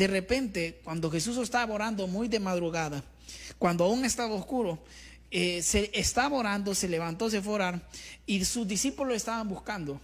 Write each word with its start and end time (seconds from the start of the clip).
de 0.00 0.06
repente, 0.06 0.80
cuando 0.82 1.10
Jesús 1.10 1.36
estaba 1.36 1.74
orando 1.74 2.06
muy 2.06 2.26
de 2.26 2.40
madrugada, 2.40 3.04
cuando 3.58 3.84
aún 3.84 4.06
estaba 4.06 4.34
oscuro, 4.34 4.78
eh, 5.30 5.60
se 5.60 5.90
estaba 5.92 6.38
orando, 6.38 6.74
se 6.74 6.88
levantó, 6.88 7.28
se 7.28 7.42
fue 7.42 7.60
y 8.24 8.42
sus 8.46 8.66
discípulos 8.66 9.08
lo 9.10 9.14
estaban 9.14 9.46
buscando. 9.46 10.00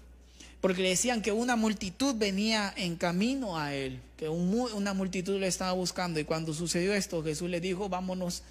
Porque 0.60 0.82
le 0.82 0.90
decían 0.90 1.22
que 1.22 1.32
una 1.32 1.56
multitud 1.56 2.14
venía 2.14 2.74
en 2.76 2.96
camino 2.96 3.58
a 3.58 3.74
él, 3.74 3.98
que 4.18 4.28
una 4.28 4.92
multitud 4.92 5.40
le 5.40 5.46
estaba 5.46 5.72
buscando. 5.72 6.20
Y 6.20 6.24
cuando 6.24 6.52
sucedió 6.52 6.92
esto, 6.92 7.24
Jesús 7.24 7.48
le 7.48 7.60
dijo, 7.60 7.88
vámonos, 7.88 8.42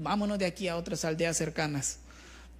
vámonos 0.00 0.38
de 0.38 0.46
aquí 0.46 0.68
a 0.68 0.76
otras 0.76 1.04
aldeas 1.04 1.36
cercanas, 1.36 1.98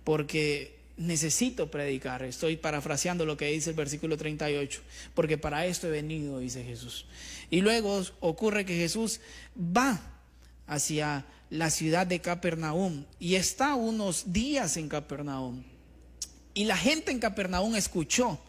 porque 0.02 0.80
necesito 1.00 1.70
predicar. 1.70 2.22
Estoy 2.22 2.56
parafraseando 2.56 3.24
lo 3.24 3.36
que 3.36 3.46
dice 3.46 3.70
el 3.70 3.76
versículo 3.76 4.16
38, 4.16 4.82
porque 5.14 5.38
para 5.38 5.64
esto 5.66 5.86
he 5.86 5.90
venido, 5.90 6.38
dice 6.38 6.62
Jesús. 6.62 7.06
Y 7.50 7.60
luego 7.60 8.02
ocurre 8.20 8.64
que 8.64 8.76
Jesús 8.76 9.20
va 9.56 10.00
hacia 10.66 11.26
la 11.50 11.68
ciudad 11.68 12.06
de 12.06 12.20
Capernaum 12.20 13.04
y 13.18 13.34
está 13.34 13.74
unos 13.74 14.32
días 14.32 14.76
en 14.76 14.88
Capernaum. 14.88 15.64
Y 16.54 16.64
la 16.64 16.76
gente 16.76 17.10
en 17.10 17.18
Capernaum 17.18 17.74
escuchó 17.74 18.40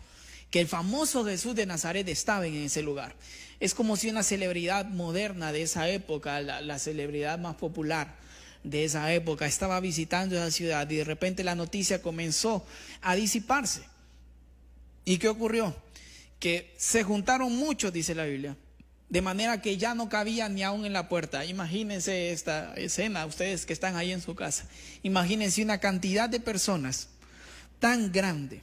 que 0.51 0.59
el 0.59 0.67
famoso 0.67 1.25
Jesús 1.25 1.55
de 1.55 1.65
Nazaret 1.65 2.07
estaba 2.09 2.45
en 2.45 2.55
ese 2.55 2.83
lugar. 2.83 3.15
Es 3.59 3.73
como 3.73 3.95
si 3.95 4.09
una 4.09 4.21
celebridad 4.21 4.85
moderna 4.85 5.51
de 5.51 5.63
esa 5.63 5.89
época, 5.89 6.41
la, 6.41 6.79
celebridad 6.79 7.39
más 7.39 7.55
popular 7.55 8.15
de 8.63 8.83
esa 8.83 9.13
época, 9.13 9.45
estaba 9.45 9.79
visitando 9.79 10.35
esa 10.35 10.51
ciudad 10.51 10.89
y 10.89 10.97
de 10.97 11.03
repente 11.03 11.43
la 11.43 11.55
noticia 11.55 12.01
comenzó 12.01 12.65
a 13.01 13.15
disiparse. 13.15 13.83
¿Y 15.05 15.17
qué 15.17 15.29
ocurrió? 15.29 15.75
Que 16.39 16.73
se 16.77 17.03
juntaron 17.03 17.55
muchos, 17.55 17.93
dice 17.93 18.13
la 18.13 18.25
Biblia, 18.25 18.57
de 19.11 19.21
manera 19.21 19.61
que 19.61 19.77
ya 19.77 19.93
no 19.93 20.07
cabía 20.07 20.47
ni 20.47 20.63
aún 20.63 20.85
en 20.85 20.93
la 20.93 21.09
puerta. 21.09 21.43
Imagínense 21.43 22.31
esta 22.31 22.73
escena, 22.75 23.25
ustedes 23.25 23.65
que 23.65 23.73
están 23.73 23.97
ahí 23.97 24.13
en 24.13 24.21
su 24.21 24.35
casa. 24.35 24.65
Imagínense 25.03 25.61
una 25.61 25.79
cantidad 25.79 26.29
de 26.29 26.39
personas 26.39 27.09
tan 27.79 28.13
grande 28.13 28.61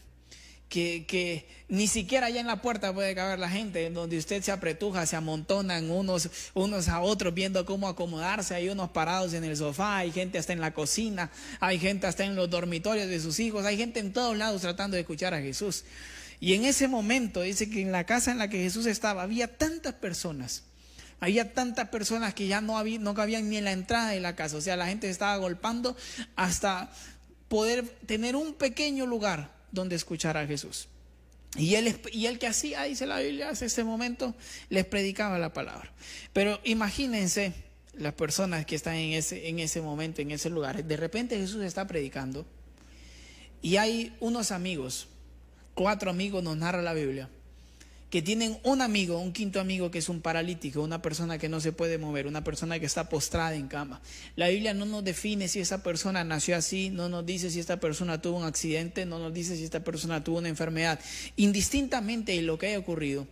que, 0.70 1.46
ni 1.68 1.86
siquiera 1.86 2.28
allá 2.28 2.40
en 2.40 2.46
la 2.46 2.62
puerta 2.62 2.94
puede 2.94 3.14
caber 3.14 3.38
la 3.38 3.50
gente, 3.50 3.90
donde 3.90 4.16
usted 4.16 4.42
se 4.42 4.50
apretuja, 4.50 5.04
se 5.04 5.16
amontonan 5.16 5.90
unos, 5.90 6.30
unos 6.54 6.88
a 6.88 7.02
otros 7.02 7.34
viendo 7.34 7.66
cómo 7.66 7.86
acomodarse, 7.86 8.54
hay 8.54 8.70
unos 8.70 8.88
parados 8.88 9.34
en 9.34 9.44
el 9.44 9.54
sofá, 9.54 9.98
hay 9.98 10.12
gente 10.12 10.38
hasta 10.38 10.54
en 10.54 10.62
la 10.62 10.72
cocina, 10.72 11.30
hay 11.60 11.78
gente 11.78 12.06
hasta 12.06 12.24
en 12.24 12.36
los 12.36 12.48
dormitorios 12.48 13.08
de 13.08 13.20
sus 13.20 13.38
hijos, 13.38 13.66
hay 13.66 13.76
gente 13.76 14.00
en 14.00 14.14
todos 14.14 14.34
lados 14.34 14.62
tratando 14.62 14.94
de 14.94 15.02
escuchar 15.02 15.34
a 15.34 15.42
Jesús. 15.42 15.84
Y 16.40 16.54
en 16.54 16.64
ese 16.64 16.88
momento 16.88 17.42
dice 17.42 17.68
que 17.68 17.82
en 17.82 17.92
la 17.92 18.04
casa 18.04 18.30
en 18.30 18.38
la 18.38 18.48
que 18.48 18.62
Jesús 18.62 18.86
estaba 18.86 19.22
había 19.22 19.56
tantas 19.56 19.94
personas, 19.94 20.64
había 21.20 21.52
tantas 21.52 21.88
personas 21.88 22.34
que 22.34 22.46
ya 22.46 22.60
no, 22.60 22.78
había, 22.78 22.98
no 22.98 23.14
cabían 23.14 23.50
ni 23.50 23.56
en 23.56 23.64
la 23.64 23.72
entrada 23.72 24.10
de 24.10 24.20
la 24.20 24.36
casa, 24.36 24.56
o 24.56 24.60
sea, 24.60 24.76
la 24.76 24.86
gente 24.86 25.08
se 25.08 25.12
estaba 25.12 25.36
golpando 25.36 25.96
hasta 26.36 26.90
poder 27.48 27.88
tener 28.06 28.36
un 28.36 28.54
pequeño 28.54 29.06
lugar 29.06 29.52
donde 29.72 29.96
escuchar 29.96 30.36
a 30.36 30.46
Jesús. 30.46 30.88
Y 31.56 31.74
él, 31.74 31.98
y 32.12 32.26
él 32.26 32.38
que 32.38 32.46
hacía, 32.46 32.82
dice 32.84 33.06
la 33.06 33.18
Biblia, 33.20 33.48
hace 33.48 33.66
este 33.66 33.82
momento, 33.82 34.34
les 34.68 34.84
predicaba 34.84 35.38
la 35.38 35.52
palabra. 35.52 35.92
Pero 36.32 36.60
imagínense 36.64 37.52
las 37.94 38.14
personas 38.14 38.66
que 38.66 38.76
están 38.76 38.94
en 38.94 39.12
ese, 39.12 39.48
en 39.48 39.58
ese 39.58 39.80
momento, 39.80 40.20
en 40.20 40.30
ese 40.30 40.50
lugar. 40.50 40.84
De 40.84 40.96
repente 40.96 41.36
Jesús 41.38 41.64
está 41.64 41.86
predicando 41.86 42.46
y 43.62 43.76
hay 43.76 44.14
unos 44.20 44.52
amigos, 44.52 45.08
cuatro 45.78 46.10
amigos 46.10 46.42
nos 46.42 46.56
narra 46.56 46.82
la 46.82 46.92
Biblia, 46.92 47.28
que 48.10 48.20
tienen 48.20 48.58
un 48.64 48.82
amigo, 48.82 49.20
un 49.20 49.32
quinto 49.32 49.60
amigo 49.60 49.92
que 49.92 49.98
es 49.98 50.08
un 50.08 50.20
paralítico, 50.20 50.82
una 50.82 51.00
persona 51.00 51.38
que 51.38 51.48
no 51.48 51.60
se 51.60 51.70
puede 51.70 51.98
mover, 51.98 52.26
una 52.26 52.42
persona 52.42 52.80
que 52.80 52.86
está 52.86 53.08
postrada 53.08 53.54
en 53.54 53.68
cama. 53.68 54.00
La 54.34 54.48
Biblia 54.48 54.74
no 54.74 54.86
nos 54.86 55.04
define 55.04 55.46
si 55.46 55.60
esa 55.60 55.84
persona 55.84 56.24
nació 56.24 56.56
así, 56.56 56.90
no 56.90 57.08
nos 57.08 57.24
dice 57.24 57.48
si 57.48 57.60
esta 57.60 57.78
persona 57.78 58.20
tuvo 58.20 58.38
un 58.38 58.44
accidente, 58.44 59.06
no 59.06 59.20
nos 59.20 59.32
dice 59.32 59.56
si 59.56 59.62
esta 59.62 59.84
persona 59.84 60.24
tuvo 60.24 60.38
una 60.38 60.48
enfermedad. 60.48 60.98
Indistintamente 61.36 62.32
de 62.32 62.42
lo 62.42 62.58
que 62.58 62.66
haya 62.66 62.78
ocurrido, 62.80 63.28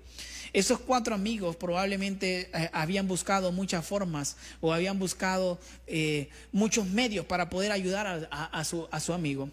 esos 0.53 0.79
cuatro 0.79 1.17
amigos 1.17 1.57
probablemente 1.57 2.49
eh, 2.55 2.71
habían 2.73 3.09
buscado 3.09 3.51
muchas 3.51 3.85
formas 3.85 4.37
o 4.61 4.73
habían 4.73 5.01
buscado 5.01 5.59
eh, 5.89 6.29
muchos 6.53 6.87
medios 6.87 7.27
para 7.27 7.51
poder 7.51 7.73
ayudar 7.73 8.29
a, 8.31 8.65
su, 8.65 8.87
a 8.93 9.01
su 9.01 9.13
amigo. 9.13 9.51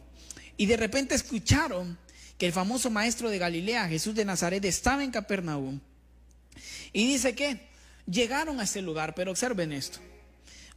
Y 0.57 0.67
de 0.67 0.77
repente 0.77 1.15
escucharon 1.15 1.97
el 2.45 2.53
famoso 2.53 2.89
maestro 2.89 3.29
de 3.29 3.37
Galilea, 3.37 3.87
Jesús 3.87 4.15
de 4.15 4.25
Nazaret, 4.25 4.63
estaba 4.65 5.03
en 5.03 5.11
Capernaum. 5.11 5.79
Y 6.91 7.07
dice 7.07 7.35
que 7.35 7.59
llegaron 8.05 8.59
a 8.59 8.63
ese 8.63 8.81
lugar, 8.81 9.15
pero 9.15 9.31
observen 9.31 9.71
esto. 9.71 9.99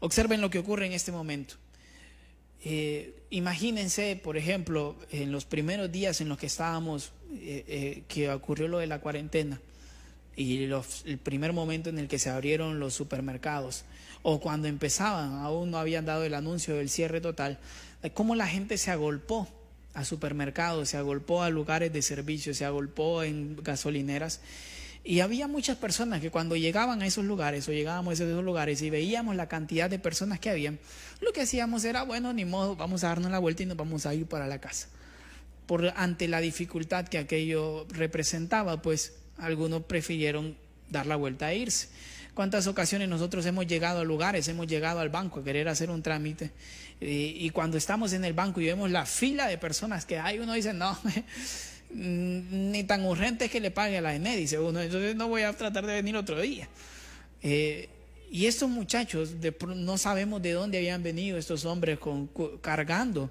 Observen 0.00 0.41
lo 0.41 0.50
que 0.50 0.59
ocurre 0.59 0.87
en 0.87 0.93
este 0.93 1.12
momento. 1.12 1.56
Eh, 2.65 3.15
imagínense, 3.31 4.16
por 4.16 4.37
ejemplo, 4.37 4.97
en 5.10 5.32
los 5.32 5.44
primeros 5.44 5.91
días 5.93 6.21
en 6.21 6.28
los 6.28 6.38
que 6.38 6.47
estábamos, 6.47 7.12
eh, 7.32 7.65
eh, 7.66 8.03
que 8.09 8.31
ocurrió 8.31 8.69
lo 8.69 8.78
de 8.78 8.87
la 8.87 9.00
cuarentena 9.00 9.60
y 10.34 10.65
el 10.65 11.19
primer 11.19 11.53
momento 11.53 11.88
en 11.88 11.99
el 11.99 12.09
que 12.09 12.19
se 12.19 12.28
abrieron 12.28 12.78
los 12.78 12.93
supermercados 12.93 13.84
o 14.22 14.41
cuando 14.41 14.69
empezaban, 14.69 15.34
aún 15.34 15.71
no 15.71 15.78
habían 15.78 16.05
dado 16.05 16.25
el 16.25 16.34
anuncio 16.34 16.76
del 16.76 16.91
cierre 16.91 17.21
total, 17.21 17.59
cómo 18.12 18.34
la 18.34 18.47
gente 18.47 18.76
se 18.76 18.91
agolpó 18.91 19.49
a 19.96 20.04
supermercados, 20.04 20.90
se 20.90 20.98
agolpó 20.98 21.42
a 21.42 21.48
lugares 21.48 21.90
de 21.90 22.02
servicio, 22.02 22.54
se 22.54 22.66
agolpó 22.66 23.22
en 23.22 23.56
gasolineras. 23.56 24.40
Y 25.02 25.20
había 25.20 25.48
muchas 25.48 25.78
personas 25.78 26.20
que 26.20 26.30
cuando 26.30 26.54
llegaban 26.54 27.00
a 27.00 27.06
esos 27.06 27.24
lugares 27.24 27.66
o 27.68 27.72
llegábamos 27.72 28.20
a 28.20 28.24
esos 28.24 28.44
lugares 28.44 28.82
y 28.82 28.90
veíamos 28.90 29.36
la 29.36 29.48
cantidad 29.48 29.88
de 29.88 29.98
personas 29.98 30.38
que 30.38 30.50
habían, 30.50 30.78
lo 31.22 31.32
que 31.32 31.40
hacíamos 31.40 31.84
era, 31.84 32.02
bueno, 32.02 32.34
ni 32.34 32.44
modo, 32.44 32.76
vamos 32.76 33.04
a 33.04 33.08
darnos 33.08 33.30
la 33.30 33.38
vuelta 33.38 33.62
y 33.62 33.66
nos 33.66 33.78
vamos 33.78 34.04
a 34.04 34.14
ir 34.14 34.26
para 34.26 34.46
la 34.46 34.60
casa. 34.60 34.88
Por 35.64 35.92
ante 35.96 36.28
la 36.28 36.40
dificultad 36.40 37.08
que 37.08 37.16
aquello 37.16 37.86
representaba, 37.88 38.82
pues 38.82 39.14
algunos 39.38 39.84
prefirieron 39.84 40.58
dar 40.90 41.06
la 41.06 41.16
vuelta 41.16 41.50
e 41.52 41.58
irse. 41.58 41.88
¿Cuántas 42.36 42.66
ocasiones 42.66 43.08
nosotros 43.08 43.47
hemos 43.47 43.66
llegado 43.66 44.00
a 44.00 44.04
lugares, 44.04 44.47
hemos 44.48 44.66
llegado 44.66 45.00
al 45.00 45.08
banco 45.08 45.41
a 45.41 45.42
querer 45.42 45.69
hacer 45.69 45.88
un 45.88 46.02
trámite 46.02 46.50
y, 47.00 47.48
cuando 47.48 47.78
estamos 47.78 48.12
en 48.12 48.26
el 48.26 48.34
banco 48.34 48.60
y 48.60 48.66
vemos 48.66 48.91
la 48.91 49.06
fila 49.06 49.47
de 49.47 49.56
personas 49.56 50.04
que 50.04 50.19
hay, 50.19 50.38
uno 50.38 50.52
dice, 50.52 50.75
no, 50.75 50.98
ni 51.94 52.84
tan 52.84 53.06
urgente 53.06 53.46
es 53.46 53.50
que 53.50 53.58
le 53.58 53.70
pague 53.70 53.96
a 53.96 54.00
la 54.02 54.14
ENE, 54.14 54.36
dice 54.36 54.58
uno, 54.58 54.82
entonces 54.82 55.16
no 55.16 55.28
voy 55.28 55.44
a 55.44 55.52
tratar 55.54 55.86
de 55.86 55.94
venir 55.94 56.14
otro 56.14 56.38
día. 56.38 56.69
Eh, 57.42 57.88
y 58.30 58.44
estos 58.44 58.69
muchachos, 58.69 59.30
no 59.75 59.96
sabemos 59.96 60.42
de 60.42 60.52
dónde 60.52 60.76
habían 60.76 61.02
venido 61.02 61.38
estos 61.38 61.64
hombres 61.64 61.98
con, 61.98 62.28
cargando 62.60 63.30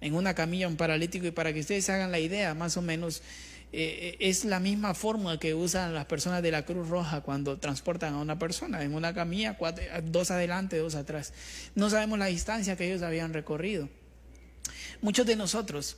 en 0.00 0.14
una 0.14 0.32
camilla 0.34 0.68
un 0.68 0.76
paralítico 0.76 1.26
y 1.26 1.32
para 1.32 1.52
que 1.52 1.58
ustedes 1.58 1.90
hagan 1.90 2.12
la 2.12 2.20
idea, 2.20 2.54
más 2.54 2.76
o 2.76 2.82
menos 2.82 3.20
eh, 3.76 4.16
es 4.20 4.44
la 4.44 4.60
misma 4.60 4.94
forma 4.94 5.40
que 5.40 5.52
usan 5.52 5.94
las 5.94 6.04
personas 6.04 6.44
de 6.44 6.52
la 6.52 6.64
Cruz 6.64 6.88
Roja 6.88 7.22
cuando 7.22 7.58
transportan 7.58 8.14
a 8.14 8.18
una 8.18 8.38
persona 8.38 8.84
en 8.84 8.94
una 8.94 9.12
camilla, 9.12 9.58
dos 10.04 10.30
adelante, 10.30 10.78
dos 10.78 10.94
atrás. 10.94 11.32
No 11.74 11.90
sabemos 11.90 12.20
la 12.20 12.26
distancia 12.26 12.76
que 12.76 12.86
ellos 12.86 13.02
habían 13.02 13.32
recorrido. 13.32 13.88
Muchos 15.02 15.26
de 15.26 15.34
nosotros, 15.34 15.96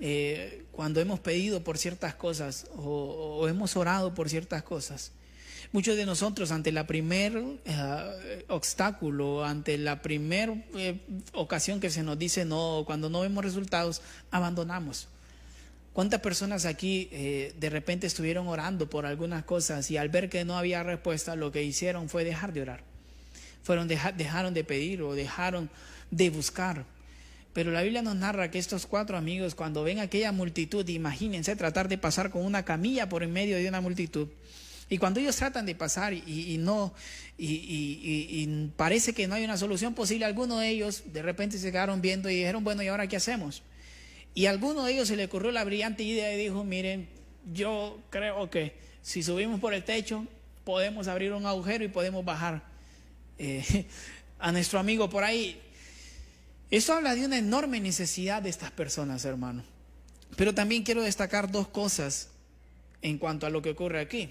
eh, 0.00 0.64
cuando 0.72 1.02
hemos 1.02 1.20
pedido 1.20 1.62
por 1.62 1.76
ciertas 1.76 2.14
cosas 2.14 2.66
o, 2.74 3.46
hemos 3.46 3.76
orado 3.76 4.14
por 4.14 4.30
ciertas 4.30 4.62
cosas, 4.62 5.12
muchos 5.70 5.98
de 5.98 6.06
nosotros 6.06 6.50
ante 6.50 6.72
la 6.72 6.86
primer 6.86 7.42
eh, 7.66 8.44
obstáculo, 8.48 9.44
ante 9.44 9.76
la 9.76 10.00
primera 10.00 10.54
ocasión 11.34 11.78
que 11.78 11.90
se 11.90 12.02
nos 12.02 12.18
dice 12.18 12.46
no, 12.46 12.84
cuando 12.86 13.10
no 13.10 13.20
vemos 13.20 13.44
resultados, 13.44 14.00
abandonamos. 14.30 15.08
¿Cuántas 15.98 16.20
personas 16.20 16.64
aquí 16.64 17.08
eh, 17.10 17.52
de 17.58 17.70
repente 17.70 18.06
estuvieron 18.06 18.46
orando 18.46 18.88
por 18.88 19.04
algunas 19.04 19.42
cosas 19.42 19.90
y 19.90 19.96
al 19.96 20.10
ver 20.10 20.30
que 20.30 20.44
no 20.44 20.56
había 20.56 20.84
respuesta, 20.84 21.34
lo 21.34 21.50
que 21.50 21.64
hicieron 21.64 22.08
fue 22.08 22.22
dejar 22.22 22.52
de 22.52 22.62
orar? 22.62 22.84
Fueron 23.64 23.88
dejaron 23.88 24.54
de 24.54 24.62
pedir 24.62 25.02
o 25.02 25.16
dejaron 25.16 25.68
de 26.12 26.30
buscar. 26.30 26.84
Pero 27.52 27.72
la 27.72 27.82
Biblia 27.82 28.00
nos 28.02 28.14
narra 28.14 28.48
que 28.48 28.60
estos 28.60 28.86
cuatro 28.86 29.16
amigos, 29.16 29.56
cuando 29.56 29.82
ven 29.82 29.98
aquella 29.98 30.30
multitud, 30.30 30.88
imagínense 30.88 31.56
tratar 31.56 31.88
de 31.88 31.98
pasar 31.98 32.30
con 32.30 32.44
una 32.44 32.64
camilla 32.64 33.08
por 33.08 33.24
en 33.24 33.32
medio 33.32 33.56
de 33.56 33.68
una 33.68 33.80
multitud. 33.80 34.28
Y 34.88 34.98
cuando 34.98 35.18
ellos 35.18 35.34
tratan 35.34 35.66
de 35.66 35.74
pasar 35.74 36.12
y, 36.12 36.58
no, 36.60 36.94
y, 37.36 37.44
y, 37.44 38.70
parece 38.76 39.14
que 39.14 39.26
no 39.26 39.34
hay 39.34 39.42
una 39.42 39.56
solución 39.56 39.94
posible, 39.94 40.26
algunos 40.26 40.60
de 40.60 40.68
ellos 40.68 41.02
de 41.12 41.22
repente 41.22 41.58
se 41.58 41.72
quedaron 41.72 42.00
viendo 42.00 42.30
y 42.30 42.36
dijeron, 42.36 42.62
bueno, 42.62 42.84
¿y 42.84 42.86
ahora 42.86 43.08
qué 43.08 43.16
hacemos? 43.16 43.64
Y 44.38 44.46
a 44.46 44.50
alguno 44.50 44.84
de 44.84 44.92
ellos 44.92 45.08
se 45.08 45.16
le 45.16 45.24
ocurrió 45.24 45.50
la 45.50 45.64
brillante 45.64 46.04
idea 46.04 46.32
y 46.32 46.36
dijo, 46.36 46.62
miren, 46.62 47.08
yo 47.52 47.98
creo 48.08 48.48
que 48.48 48.72
si 49.02 49.24
subimos 49.24 49.58
por 49.58 49.74
el 49.74 49.82
techo 49.82 50.28
podemos 50.62 51.08
abrir 51.08 51.32
un 51.32 51.44
agujero 51.44 51.82
y 51.82 51.88
podemos 51.88 52.24
bajar 52.24 52.62
eh, 53.36 53.86
a 54.38 54.52
nuestro 54.52 54.78
amigo 54.78 55.10
por 55.10 55.24
ahí. 55.24 55.60
Eso 56.70 56.94
habla 56.94 57.16
de 57.16 57.26
una 57.26 57.36
enorme 57.36 57.80
necesidad 57.80 58.40
de 58.40 58.50
estas 58.50 58.70
personas, 58.70 59.24
hermano. 59.24 59.64
Pero 60.36 60.54
también 60.54 60.84
quiero 60.84 61.02
destacar 61.02 61.50
dos 61.50 61.66
cosas 61.66 62.28
en 63.02 63.18
cuanto 63.18 63.44
a 63.44 63.50
lo 63.50 63.60
que 63.60 63.70
ocurre 63.70 63.98
aquí. 63.98 64.30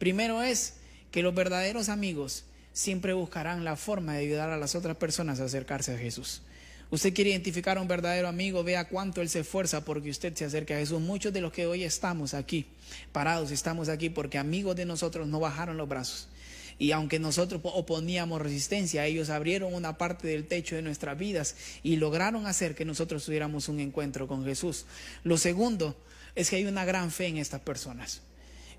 Primero 0.00 0.42
es 0.42 0.78
que 1.12 1.22
los 1.22 1.32
verdaderos 1.32 1.90
amigos 1.90 2.42
siempre 2.72 3.12
buscarán 3.12 3.62
la 3.62 3.76
forma 3.76 4.14
de 4.14 4.18
ayudar 4.18 4.50
a 4.50 4.56
las 4.56 4.74
otras 4.74 4.96
personas 4.96 5.38
a 5.38 5.44
acercarse 5.44 5.94
a 5.94 5.98
Jesús. 5.98 6.42
Usted 6.90 7.12
quiere 7.14 7.30
identificar 7.30 7.78
a 7.78 7.80
un 7.80 7.88
verdadero 7.88 8.28
amigo, 8.28 8.62
vea 8.62 8.88
cuánto 8.88 9.20
él 9.20 9.28
se 9.28 9.40
esfuerza 9.40 9.84
porque 9.84 10.10
usted 10.10 10.34
se 10.34 10.44
acerque 10.44 10.74
a 10.74 10.78
Jesús. 10.78 11.00
Muchos 11.00 11.32
de 11.32 11.40
los 11.40 11.52
que 11.52 11.66
hoy 11.66 11.82
estamos 11.82 12.34
aquí, 12.34 12.66
parados, 13.12 13.50
estamos 13.50 13.88
aquí 13.88 14.10
porque 14.10 14.38
amigos 14.38 14.76
de 14.76 14.84
nosotros 14.84 15.26
no 15.26 15.40
bajaron 15.40 15.76
los 15.76 15.88
brazos. 15.88 16.28
Y 16.78 16.92
aunque 16.92 17.18
nosotros 17.18 17.60
oponíamos 17.62 18.42
resistencia, 18.42 19.06
ellos 19.06 19.30
abrieron 19.30 19.74
una 19.74 19.96
parte 19.96 20.28
del 20.28 20.46
techo 20.46 20.74
de 20.76 20.82
nuestras 20.82 21.16
vidas 21.16 21.56
y 21.82 21.96
lograron 21.96 22.46
hacer 22.46 22.74
que 22.74 22.84
nosotros 22.84 23.24
tuviéramos 23.24 23.68
un 23.68 23.80
encuentro 23.80 24.26
con 24.26 24.44
Jesús. 24.44 24.86
Lo 25.22 25.38
segundo 25.38 25.96
es 26.34 26.50
que 26.50 26.56
hay 26.56 26.66
una 26.66 26.84
gran 26.84 27.10
fe 27.10 27.26
en 27.26 27.38
estas 27.38 27.60
personas. 27.60 28.22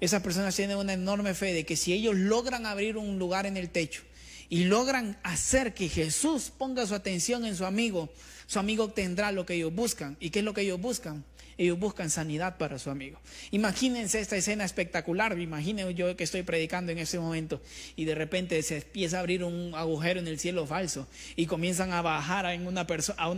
Esas 0.01 0.22
personas 0.22 0.56
tienen 0.56 0.78
una 0.78 0.94
enorme 0.94 1.34
fe 1.34 1.54
de 1.54 1.66
que 1.66 1.78
si 1.78 1.94
ellos 1.94 2.16
logran 2.16 2.66
abrir 2.66 2.98
un 2.98 3.18
lugar 3.18 3.46
en 3.46 3.56
el 3.56 3.69
techo 3.69 4.04
y 4.50 4.66
logran 4.66 5.18
hacer 5.24 5.74
que 5.74 5.90
Jesús 5.90 6.52
ponga 6.56 6.86
su 6.86 6.96
atención 6.96 7.46
en 7.46 7.56
su 7.56 7.66
amigo, 7.66 8.10
su 8.48 8.60
amigo 8.60 8.86
obtendrá 8.86 9.32
lo 9.32 9.46
que 9.46 9.56
ellos 9.56 9.74
buscan. 9.74 10.18
¿Y 10.20 10.30
qué 10.30 10.40
es 10.40 10.46
lo 10.46 10.54
que 10.54 10.62
ellos 10.62 10.80
buscan? 10.80 11.24
Ellos 11.57 11.80
buscan 11.80 12.10
sanidad 12.10 12.57
para 12.57 12.78
su 12.80 12.90
amigo. 12.90 13.19
Imagínense 13.52 14.19
esta 14.19 14.36
escena 14.36 14.66
espectacular. 14.66 15.40
Imaginen 15.40 15.90
yo 15.92 16.16
que 16.18 16.25
estoy 16.25 16.44
predicando 16.44 16.92
en 16.92 16.98
ese 16.98 17.18
momento 17.18 17.62
y 17.96 18.04
de 18.04 18.13
repente 18.13 18.62
se 18.62 18.78
empieza 18.78 19.18
a 19.18 19.19
abrir 19.22 19.44
un 19.44 19.74
agujero 19.74 20.19
en 20.19 20.28
el 20.28 20.38
cielo 20.38 20.68
falso 20.68 21.07
y 21.38 21.46
comienzan 21.46 21.94
a 21.94 22.02
bajar 22.02 22.46
a 22.46 22.56
una, 22.56 22.86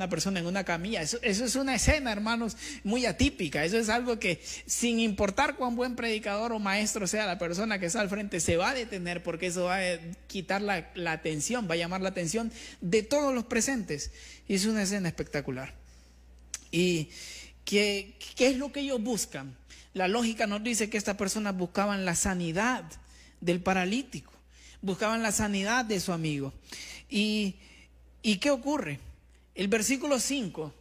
persona 0.09 0.39
en 0.39 0.47
una 0.47 0.63
camilla. 0.63 1.03
Eso, 1.03 1.19
eso 1.21 1.45
es 1.45 1.55
una 1.55 1.75
escena, 1.75 2.11
hermanos, 2.11 2.57
muy 2.83 3.05
atípica. 3.05 3.63
Eso 3.63 3.77
es 3.77 3.89
algo 3.89 4.17
que 4.17 4.41
sin 4.65 4.99
importar 4.99 5.55
cuán 5.55 5.75
buen 5.75 5.95
predicador 5.95 6.53
o 6.53 6.59
maestro 6.59 7.05
sea 7.05 7.27
la 7.27 7.37
persona 7.37 7.77
que 7.77 7.85
está 7.85 8.01
al 8.01 8.09
frente, 8.09 8.39
se 8.39 8.57
va 8.57 8.71
a 8.71 8.73
detener 8.73 9.21
porque 9.21 9.47
eso 9.47 9.65
va 9.65 9.77
a 9.77 9.99
quitar 10.25 10.63
la, 10.63 10.89
la 10.95 11.11
atención, 11.11 11.67
va 11.69 11.75
a 11.75 11.77
llamar 11.77 12.01
la 12.01 12.09
atención 12.09 12.51
de 12.81 13.03
todos 13.03 13.33
los 13.35 13.43
presentes. 13.43 14.09
Y 14.47 14.55
es 14.55 14.65
una 14.65 14.81
escena 14.81 15.07
espectacular. 15.07 15.75
Y 16.71 17.09
¿Qué, 17.67 18.15
¿Qué 18.37 18.47
es 18.47 18.55
lo 18.55 18.71
que 18.71 18.79
ellos 18.79 19.03
buscan? 19.03 19.53
La 19.93 20.07
lógica 20.07 20.47
nos 20.47 20.63
dice 20.63 20.89
que 20.89 20.97
estas 20.97 21.17
personas 21.17 21.53
buscaban 21.57 22.05
la 22.05 22.15
sanidad 22.15 22.85
del 23.41 23.59
paralítico, 23.59 24.31
buscaban 24.81 25.21
la 25.21 25.33
sanidad 25.33 25.83
de 25.83 25.99
su 25.99 26.13
amigo. 26.13 26.53
¿Y, 27.09 27.55
¿Y 28.21 28.37
qué 28.37 28.51
ocurre? 28.51 29.01
El 29.53 29.67
versículo 29.67 30.17
5, 30.17 30.73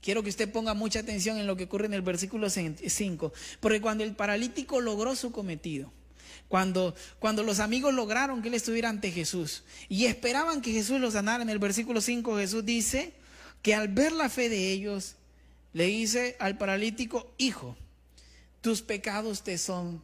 quiero 0.00 0.22
que 0.22 0.30
usted 0.30 0.50
ponga 0.50 0.72
mucha 0.72 1.00
atención 1.00 1.36
en 1.36 1.46
lo 1.46 1.54
que 1.54 1.64
ocurre 1.64 1.84
en 1.84 1.92
el 1.92 2.00
versículo 2.00 2.48
5, 2.48 3.32
porque 3.60 3.82
cuando 3.82 4.02
el 4.02 4.16
paralítico 4.16 4.80
logró 4.80 5.16
su 5.16 5.32
cometido, 5.32 5.92
cuando, 6.48 6.94
cuando 7.18 7.42
los 7.42 7.60
amigos 7.60 7.92
lograron 7.92 8.40
que 8.40 8.48
él 8.48 8.54
estuviera 8.54 8.88
ante 8.88 9.10
Jesús 9.10 9.64
y 9.90 10.06
esperaban 10.06 10.62
que 10.62 10.72
Jesús 10.72 10.98
lo 10.98 11.10
sanara, 11.10 11.42
en 11.42 11.50
el 11.50 11.58
versículo 11.58 12.00
5 12.00 12.38
Jesús 12.38 12.64
dice 12.64 13.12
que 13.60 13.74
al 13.74 13.88
ver 13.88 14.12
la 14.12 14.30
fe 14.30 14.48
de 14.48 14.70
ellos, 14.72 15.16
le 15.76 15.84
dice 15.84 16.36
al 16.38 16.56
paralítico, 16.56 17.34
hijo, 17.36 17.76
tus 18.62 18.80
pecados 18.80 19.42
te 19.42 19.58
son 19.58 20.02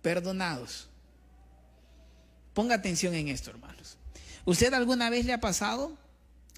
perdonados. 0.00 0.90
Ponga 2.54 2.76
atención 2.76 3.12
en 3.14 3.26
esto, 3.26 3.50
hermanos. 3.50 3.98
¿Usted 4.44 4.72
alguna 4.72 5.10
vez 5.10 5.26
le 5.26 5.32
ha 5.32 5.40
pasado? 5.40 5.98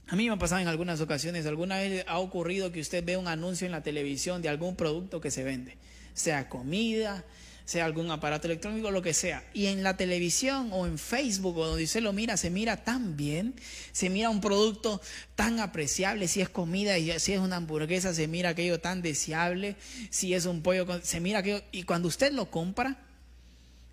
A 0.08 0.14
mí 0.14 0.26
me 0.26 0.34
ha 0.34 0.38
pasado 0.38 0.60
en 0.60 0.68
algunas 0.68 1.00
ocasiones, 1.00 1.46
alguna 1.46 1.78
vez 1.78 2.04
ha 2.06 2.18
ocurrido 2.18 2.70
que 2.70 2.80
usted 2.80 3.02
ve 3.02 3.16
un 3.16 3.28
anuncio 3.28 3.64
en 3.64 3.72
la 3.72 3.82
televisión 3.82 4.42
de 4.42 4.50
algún 4.50 4.76
producto 4.76 5.22
que 5.22 5.30
se 5.30 5.42
vende, 5.42 5.78
sea 6.12 6.50
comida, 6.50 7.24
sea 7.64 7.86
algún 7.86 8.10
aparato 8.10 8.46
electrónico, 8.46 8.90
lo 8.90 9.00
que 9.00 9.14
sea. 9.14 9.42
Y 9.54 9.66
en 9.66 9.82
la 9.82 9.96
televisión 9.96 10.68
o 10.72 10.86
en 10.86 10.98
Facebook 10.98 11.56
o 11.56 11.66
donde 11.66 11.84
usted 11.84 12.02
lo 12.02 12.12
mira, 12.12 12.36
se 12.36 12.50
mira 12.50 12.84
tan 12.84 13.16
bien, 13.16 13.54
se 13.92 14.10
mira 14.10 14.28
un 14.28 14.40
producto 14.40 15.00
tan 15.34 15.60
apreciable, 15.60 16.28
si 16.28 16.42
es 16.42 16.48
comida 16.50 16.98
y 16.98 17.18
si 17.18 17.32
es 17.32 17.40
una 17.40 17.56
hamburguesa, 17.56 18.12
se 18.12 18.28
mira 18.28 18.50
aquello 18.50 18.80
tan 18.80 19.00
deseable, 19.00 19.76
si 20.10 20.34
es 20.34 20.44
un 20.44 20.62
pollo, 20.62 20.86
se 21.02 21.20
mira 21.20 21.38
aquello. 21.38 21.62
Y 21.72 21.84
cuando 21.84 22.08
usted 22.08 22.32
lo 22.32 22.50
compra 22.50 22.98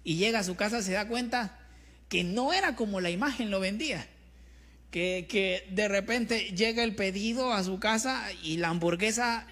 y 0.03 0.15
llega 0.15 0.39
a 0.39 0.43
su 0.43 0.55
casa, 0.55 0.81
se 0.81 0.91
da 0.91 1.07
cuenta 1.07 1.57
que 2.09 2.25
no 2.25 2.51
era 2.51 2.75
como 2.75 2.99
la 2.99 3.09
imagen 3.09 3.51
lo 3.51 3.59
vendía. 3.61 4.07
Que, 4.91 5.25
que 5.29 5.65
de 5.71 5.87
repente 5.87 6.51
llega 6.53 6.83
el 6.83 6.95
pedido 6.95 7.53
a 7.53 7.63
su 7.63 7.79
casa 7.79 8.25
y 8.43 8.57
la 8.57 8.67
hamburguesa 8.67 9.47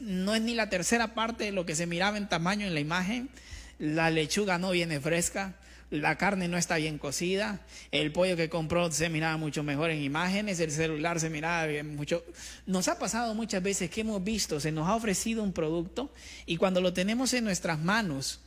no 0.00 0.34
es 0.34 0.42
ni 0.42 0.54
la 0.54 0.68
tercera 0.68 1.14
parte 1.14 1.44
de 1.44 1.52
lo 1.52 1.66
que 1.66 1.76
se 1.76 1.86
miraba 1.86 2.16
en 2.16 2.28
tamaño 2.28 2.66
en 2.66 2.74
la 2.74 2.80
imagen. 2.80 3.30
La 3.78 4.10
lechuga 4.10 4.58
no 4.58 4.70
viene 4.70 5.00
fresca, 5.00 5.54
la 5.90 6.16
carne 6.16 6.48
no 6.48 6.56
está 6.56 6.76
bien 6.76 6.98
cocida, 6.98 7.60
el 7.90 8.12
pollo 8.12 8.36
que 8.36 8.48
compró 8.48 8.90
se 8.90 9.08
miraba 9.08 9.36
mucho 9.36 9.62
mejor 9.62 9.90
en 9.90 10.02
imágenes, 10.02 10.60
el 10.60 10.70
celular 10.70 11.20
se 11.20 11.30
miraba 11.30 11.66
bien 11.66 11.96
mucho. 11.96 12.24
Nos 12.66 12.88
ha 12.88 12.98
pasado 12.98 13.34
muchas 13.34 13.62
veces 13.62 13.90
que 13.90 14.02
hemos 14.02 14.22
visto, 14.22 14.60
se 14.60 14.72
nos 14.72 14.88
ha 14.88 14.94
ofrecido 14.94 15.42
un 15.42 15.52
producto 15.52 16.12
y 16.46 16.56
cuando 16.56 16.80
lo 16.80 16.92
tenemos 16.92 17.34
en 17.34 17.44
nuestras 17.44 17.78
manos, 17.78 18.40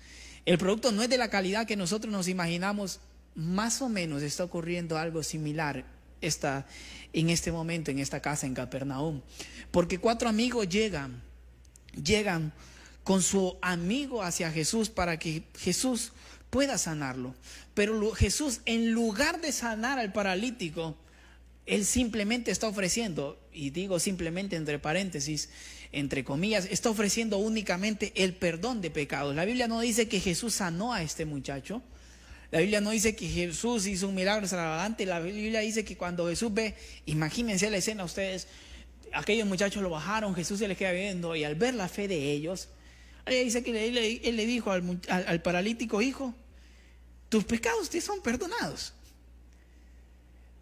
el 0.46 0.58
producto 0.58 0.92
no 0.92 1.04
es 1.04 1.10
de 1.10 1.18
la 1.18 1.30
calidad 1.30 1.68
que 1.68 1.76
nosotros 1.76 2.12
nos 2.12 2.28
imaginamos, 2.28 3.00
más 3.36 3.82
o 3.82 3.90
menos 3.90 4.22
está 4.22 4.44
ocurriendo 4.44 4.98
algo 4.98 5.22
similar 5.22 5.95
esta, 6.22 6.66
en 7.14 7.30
este 7.30 7.52
momento 7.52 7.92
en 7.92 8.00
esta 8.00 8.22
casa 8.22 8.46
en 8.46 8.54
Capernaum. 8.54 9.22
Porque 9.72 10.00
cuatro 10.00 10.30
amigos 10.30 10.70
llegan, 10.70 11.22
llegan 12.02 12.54
con 13.04 13.22
su 13.22 13.58
amigo 13.62 14.24
hacia 14.24 14.52
Jesús 14.52 14.90
para 14.90 15.20
que 15.20 15.44
Jesús 15.58 16.12
pueda 16.50 16.78
sanarlo. 16.78 17.36
Pero 17.74 18.12
Jesús, 18.14 18.62
en 18.66 18.92
lugar 18.92 19.42
de 19.42 19.52
sanar 19.52 20.00
al 20.00 20.12
paralítico, 20.14 20.96
él 21.66 21.86
simplemente 21.86 22.52
está 22.52 22.68
ofreciendo, 22.68 23.40
y 23.52 23.72
digo 23.72 24.00
simplemente 24.00 24.56
entre 24.56 24.80
paréntesis, 24.80 25.50
entre 25.92 26.24
comillas, 26.24 26.68
está 26.70 26.90
ofreciendo 26.90 27.38
únicamente 27.38 28.14
el 28.16 28.36
perdón 28.36 28.82
de 28.82 28.92
pecados. 28.92 29.36
La 29.36 29.46
Biblia 29.46 29.68
no 29.68 29.80
dice 29.80 30.08
que 30.08 30.20
Jesús 30.20 30.56
sanó 30.56 30.94
a 30.94 31.02
este 31.02 31.26
muchacho, 31.26 31.82
la 32.56 32.62
Biblia 32.62 32.80
no 32.80 32.92
dice 32.92 33.18
que 33.18 33.28
Jesús 33.28 33.86
hizo 33.86 34.08
un 34.08 34.16
milagro 34.16 34.46
extravagante. 34.46 35.06
La 35.06 35.20
Biblia 35.20 35.60
dice 35.60 35.84
que 35.84 35.98
cuando 35.98 36.30
Jesús 36.30 36.54
ve, 36.54 36.74
imagínense 37.06 37.70
la 37.70 37.76
escena 37.76 38.06
ustedes, 38.06 38.48
aquellos 39.12 39.46
muchachos 39.46 39.84
lo 39.84 39.90
bajaron, 39.90 40.34
Jesús 40.34 40.60
se 40.60 40.70
les 40.70 40.78
queda 40.78 40.94
viendo 40.94 41.36
y 41.36 41.44
al 41.44 41.56
ver 41.56 41.74
la 41.74 41.90
fe 41.90 42.08
de 42.08 42.32
ellos, 42.32 42.70
dice 43.28 43.62
que 43.62 43.88
él, 43.88 44.38
le 44.38 44.46
dijo 44.46 44.72
al, 44.72 45.42
paralítico, 45.42 46.02
hijo, 46.02 46.34
tus 47.28 47.44
pecados 47.44 47.90
te 47.90 48.00
son 48.00 48.22
perdonados. 48.22 48.94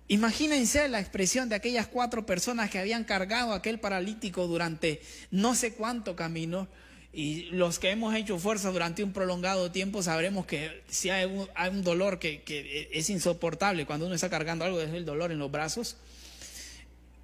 Imagínense 0.08 0.88
la 0.88 1.00
expresión 1.00 1.48
de 1.48 1.58
aquellas 1.58 1.86
cuatro 1.86 2.26
personas 2.26 2.72
que 2.72 2.80
habían 2.80 3.04
cargado 3.04 3.54
a 3.54 3.58
aquel 3.58 3.80
paralítico 3.80 4.48
durante 4.48 5.00
no 5.30 5.54
sé 5.54 5.74
cuánto 5.74 6.16
camino 6.16 6.68
y 7.16 7.44
los 7.52 7.78
que 7.78 7.92
hemos 7.92 8.16
hecho 8.16 8.40
fuerza 8.40 8.72
durante 8.72 9.04
un 9.04 9.14
prolongado 9.14 9.72
tiempo 9.72 10.02
sabremos 10.02 10.48
que 10.48 10.82
si 10.90 11.12
hay 11.12 11.26
un, 11.26 11.84
dolor 11.84 12.18
que, 12.18 12.90
es 12.92 13.10
insoportable 13.12 13.86
cuando 13.86 14.08
uno 14.08 14.16
está 14.16 14.32
cargando 14.32 14.66
algo, 14.66 14.82
es 14.82 14.92
el 14.92 15.06
dolor 15.06 15.32
en 15.32 15.38
los 15.38 15.52
brazos. 15.52 15.96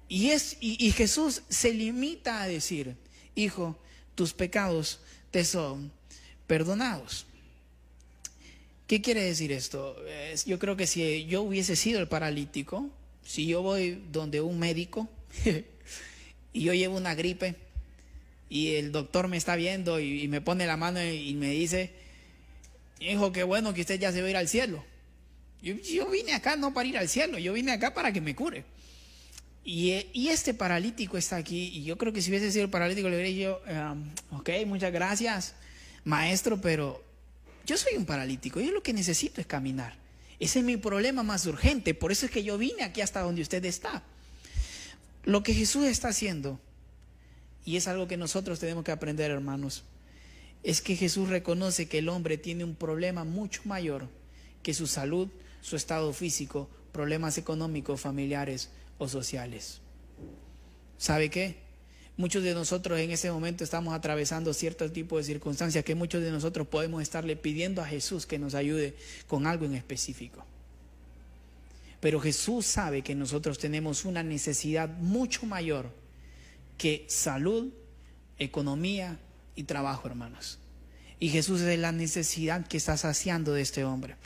Y, 0.08 0.30
es, 0.30 0.56
y, 0.60 0.92
Jesús 0.92 1.42
se 1.48 1.74
limita 1.74 2.40
a 2.40 2.46
decir, 2.46 2.96
hijo, 3.34 3.76
tus 4.14 4.32
pecados 4.32 5.00
te 5.32 5.44
son 5.44 5.90
perdonados. 6.46 7.26
¿Qué 8.86 9.02
quiere 9.02 9.22
decir 9.24 9.50
esto? 9.50 9.96
yo 10.46 10.60
creo 10.60 10.76
que 10.76 10.86
si 10.86 11.26
yo 11.26 11.42
hubiese 11.42 11.74
sido 11.74 11.98
el 11.98 12.06
paralítico, 12.06 12.88
si 13.24 13.46
yo 13.46 13.62
voy 13.62 14.02
donde 14.12 14.40
un 14.40 14.58
médico 14.60 15.08
y 16.52 16.62
yo 16.62 16.74
llevo 16.74 16.96
una 16.96 17.16
gripe, 17.16 17.56
y 18.50 18.74
el 18.74 18.90
doctor 18.90 19.28
me 19.28 19.36
está 19.36 19.54
viendo 19.54 20.00
y, 20.00 20.26
me 20.26 20.40
pone 20.40 20.66
la 20.66 20.76
mano 20.76 21.02
y, 21.02 21.34
me 21.34 21.50
dice, 21.50 21.92
hijo, 22.98 23.30
qué 23.30 23.44
bueno 23.44 23.72
que 23.72 23.82
usted 23.82 23.98
ya 23.98 24.12
se 24.12 24.20
va 24.20 24.26
a 24.26 24.30
ir 24.30 24.36
al 24.36 24.48
cielo. 24.48 24.84
Yo, 25.62 26.10
vine 26.10 26.34
acá 26.34 26.56
no 26.56 26.74
para 26.74 26.88
ir 26.88 26.98
al 26.98 27.08
cielo, 27.08 27.38
yo 27.38 27.52
vine 27.52 27.70
acá 27.70 27.94
para 27.94 28.12
que 28.12 28.20
me 28.20 28.34
cure. 28.34 28.64
Y, 29.64 30.28
este 30.28 30.52
paralítico 30.52 31.16
está 31.16 31.36
aquí, 31.36 31.68
y 31.72 31.84
yo 31.84 31.96
creo 31.96 32.12
que 32.12 32.20
si 32.20 32.30
hubiese 32.30 32.50
sido 32.50 32.64
el 32.64 32.70
paralítico 32.70 33.08
le 33.08 33.16
hubiera 33.16 33.30
yo, 33.30 33.62
ok, 34.32 34.50
muchas 34.66 34.92
gracias, 34.92 35.54
maestro, 36.04 36.60
pero 36.60 37.04
yo 37.64 37.76
soy 37.76 37.96
un 37.96 38.04
paralítico, 38.04 38.60
yo 38.60 38.72
lo 38.72 38.82
que 38.82 38.92
necesito 38.92 39.40
es 39.40 39.46
caminar. 39.46 39.94
Ese 40.40 40.58
es 40.58 40.64
mi 40.64 40.76
problema 40.76 41.22
más 41.22 41.46
urgente, 41.46 41.94
por 41.94 42.10
eso 42.10 42.26
es 42.26 42.32
que 42.32 42.42
yo 42.42 42.58
vine 42.58 42.82
aquí 42.82 43.00
hasta 43.00 43.20
donde 43.20 43.42
usted 43.42 43.64
está. 43.64 44.02
Lo 45.22 45.44
que 45.44 45.54
Jesús 45.54 45.84
está 45.84 46.08
haciendo 46.08 46.58
y 47.64 47.76
es 47.76 47.88
algo 47.88 48.08
que 48.08 48.16
nosotros 48.16 48.58
tenemos 48.58 48.84
que 48.84 48.92
aprender, 48.92 49.30
hermanos, 49.30 49.84
es 50.62 50.80
que 50.80 50.96
Jesús 50.96 51.28
reconoce 51.28 51.88
que 51.88 51.98
el 51.98 52.08
hombre 52.08 52.38
tiene 52.38 52.64
un 52.64 52.74
problema 52.74 53.24
mucho 53.24 53.62
mayor 53.64 54.08
que 54.62 54.74
su 54.74 54.86
salud, 54.86 55.28
su 55.62 55.76
estado 55.76 56.12
físico, 56.12 56.68
problemas 56.92 57.38
económicos, 57.38 58.00
familiares 58.00 58.70
o 58.98 59.08
sociales. 59.08 59.80
¿Sabe 60.98 61.30
qué? 61.30 61.56
Muchos 62.16 62.42
de 62.42 62.52
nosotros 62.52 62.98
en 62.98 63.10
ese 63.10 63.32
momento 63.32 63.64
estamos 63.64 63.94
atravesando 63.94 64.52
cierto 64.52 64.90
tipo 64.92 65.16
de 65.16 65.24
circunstancias 65.24 65.84
que 65.84 65.94
muchos 65.94 66.22
de 66.22 66.30
nosotros 66.30 66.66
podemos 66.66 67.00
estarle 67.00 67.36
pidiendo 67.36 67.80
a 67.80 67.86
Jesús 67.86 68.26
que 68.26 68.38
nos 68.38 68.54
ayude 68.54 68.94
con 69.26 69.46
algo 69.46 69.64
en 69.64 69.74
específico. 69.74 70.44
Pero 72.00 72.20
Jesús 72.20 72.66
sabe 72.66 73.02
que 73.02 73.14
nosotros 73.14 73.58
tenemos 73.58 74.04
una 74.04 74.22
necesidad 74.22 74.88
mucho 74.88 75.46
mayor 75.46 75.90
que 76.80 77.04
salud, 77.10 77.74
economía 78.38 79.18
y 79.54 79.64
trabajo, 79.64 80.08
hermanos. 80.08 80.58
Y 81.18 81.28
Jesús 81.28 81.60
es 81.60 81.78
la 81.78 81.92
necesidad 81.92 82.66
que 82.66 82.78
está 82.78 82.96
saciando 82.96 83.52
de 83.52 83.60
este 83.60 83.84
hombre. 83.84 84.16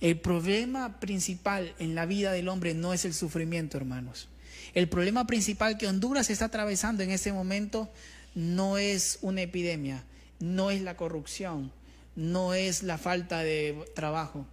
El 0.00 0.18
problema 0.18 1.00
principal 1.00 1.74
en 1.78 1.94
la 1.94 2.06
vida 2.06 2.32
del 2.32 2.48
hombre 2.48 2.72
no 2.72 2.94
es 2.94 3.04
el 3.04 3.12
sufrimiento, 3.12 3.76
hermanos. 3.76 4.28
El 4.72 4.88
problema 4.88 5.26
principal 5.26 5.76
que 5.76 5.86
Honduras 5.86 6.30
está 6.30 6.46
atravesando 6.46 7.02
en 7.02 7.10
este 7.10 7.30
momento 7.30 7.90
no 8.34 8.78
es 8.78 9.18
una 9.20 9.42
epidemia, 9.42 10.02
no 10.40 10.70
es 10.70 10.80
la 10.80 10.96
corrupción, 10.96 11.70
no 12.16 12.54
es 12.54 12.84
la 12.84 12.96
falta 12.96 13.40
de 13.40 13.84
trabajo. 13.94 14.46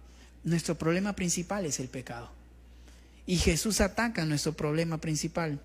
Nuestro 0.44 0.76
problema 0.76 1.14
principal 1.14 1.64
es 1.64 1.80
el 1.80 1.88
pecado. 1.88 2.30
Y 3.24 3.38
Jesús 3.38 3.80
ataca 3.80 4.26
nuestro 4.26 4.52
problema 4.52 4.98
principal. 4.98 5.58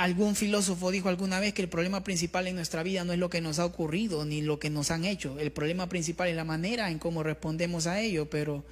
Algún 0.00 0.34
filósofo 0.34 0.90
dijo 0.90 1.10
alguna 1.10 1.40
vez 1.40 1.52
que 1.52 1.60
el 1.60 1.68
problema 1.68 2.02
principal 2.02 2.46
en 2.46 2.54
nuestra 2.54 2.82
vida 2.82 3.04
no 3.04 3.12
es 3.12 3.18
lo 3.18 3.28
que 3.28 3.42
nos 3.42 3.58
ha 3.58 3.66
ocurrido 3.66 4.24
ni 4.24 4.40
lo 4.40 4.58
que 4.58 4.70
nos 4.70 4.90
han 4.90 5.04
hecho. 5.04 5.38
El 5.38 5.52
problema 5.52 5.90
principal 5.90 6.30
es 6.30 6.36
la 6.36 6.44
manera 6.44 6.90
en 6.90 6.98
cómo 6.98 7.22
respondemos 7.22 7.86
a 7.86 8.00
ello, 8.00 8.30
pero 8.30 8.64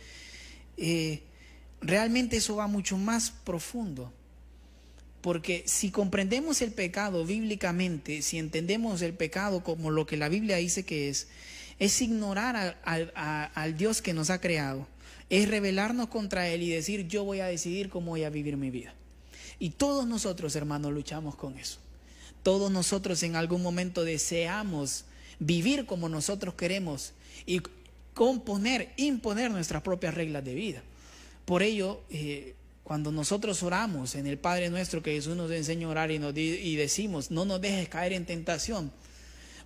eh, 0.78 1.20
realmente 1.82 2.38
eso 2.38 2.56
va 2.56 2.66
mucho 2.66 2.97
más 2.97 3.30
profundo. 3.30 4.11
Porque 5.20 5.64
si 5.66 5.90
comprendemos 5.90 6.62
el 6.62 6.73
pecado 6.73 7.26
bíblicamente, 7.26 8.23
si 8.23 8.38
entendemos 8.38 9.02
el 9.02 9.12
pecado 9.12 9.62
como 9.62 9.90
lo 9.90 10.06
que 10.06 10.16
la 10.16 10.30
Biblia 10.30 10.56
dice 10.56 10.87
que 10.87 11.11
es, 11.11 11.28
es 11.78 12.00
ignorar 12.00 12.80
al 12.85 13.76
Dios 13.76 14.00
que 14.00 14.14
nos 14.14 14.30
ha 14.30 14.40
creado 14.40 14.87
es 15.28 15.47
rebelarnos 15.47 16.08
contra 16.08 16.49
Él 16.49 16.62
y 16.62 16.70
decir, 16.70 17.06
yo 17.06 17.23
voy 17.23 17.40
a 17.40 17.47
decidir 17.49 17.90
cómo 17.90 18.12
voy 18.12 18.25
a 18.25 18.30
vivir 18.30 18.56
mi 18.56 18.70
vida. 18.70 18.94
Y 19.59 19.71
todos 19.71 20.07
nosotros, 20.07 20.55
hermanos, 20.57 20.93
luchamos 20.93 21.35
con 21.35 21.59
eso. 21.59 21.79
Todos 22.43 22.71
nosotros 22.71 23.23
en 23.23 23.37
algún 23.37 23.62
momento 23.62 24.05
deseamos 24.05 25.05
vivir 25.38 25.87
como 25.87 26.09
nosotros 26.09 26.55
queremos 26.55 27.12
y 27.47 27.61
componer, 28.15 28.93
imponer 28.97 29.50
nuestras 29.50 29.83
propias 29.83 30.15
reglas 30.15 30.45
de 30.45 30.55
vida. 30.55 30.83
Por 31.45 31.62
ello, 31.62 32.00
eh, 32.11 32.55
cuando 32.85 33.12
nosotros 33.12 33.62
oramos 33.62 34.15
en 34.15 34.27
el 34.27 34.38
Padre 34.38 34.71
nuestro, 34.71 35.03
que 35.03 35.12
Jesús 35.12 35.37
nos 35.37 35.50
enseña 35.50 35.87
a 35.87 35.91
orar 35.91 36.11
y, 36.11 36.19
nos, 36.19 36.37
y 36.37 36.77
decimos, 36.77 37.31
no 37.31 37.45
nos 37.45 37.61
dejes 37.61 37.88
caer 37.88 38.12
en 38.12 38.27
tentación, 38.27 38.93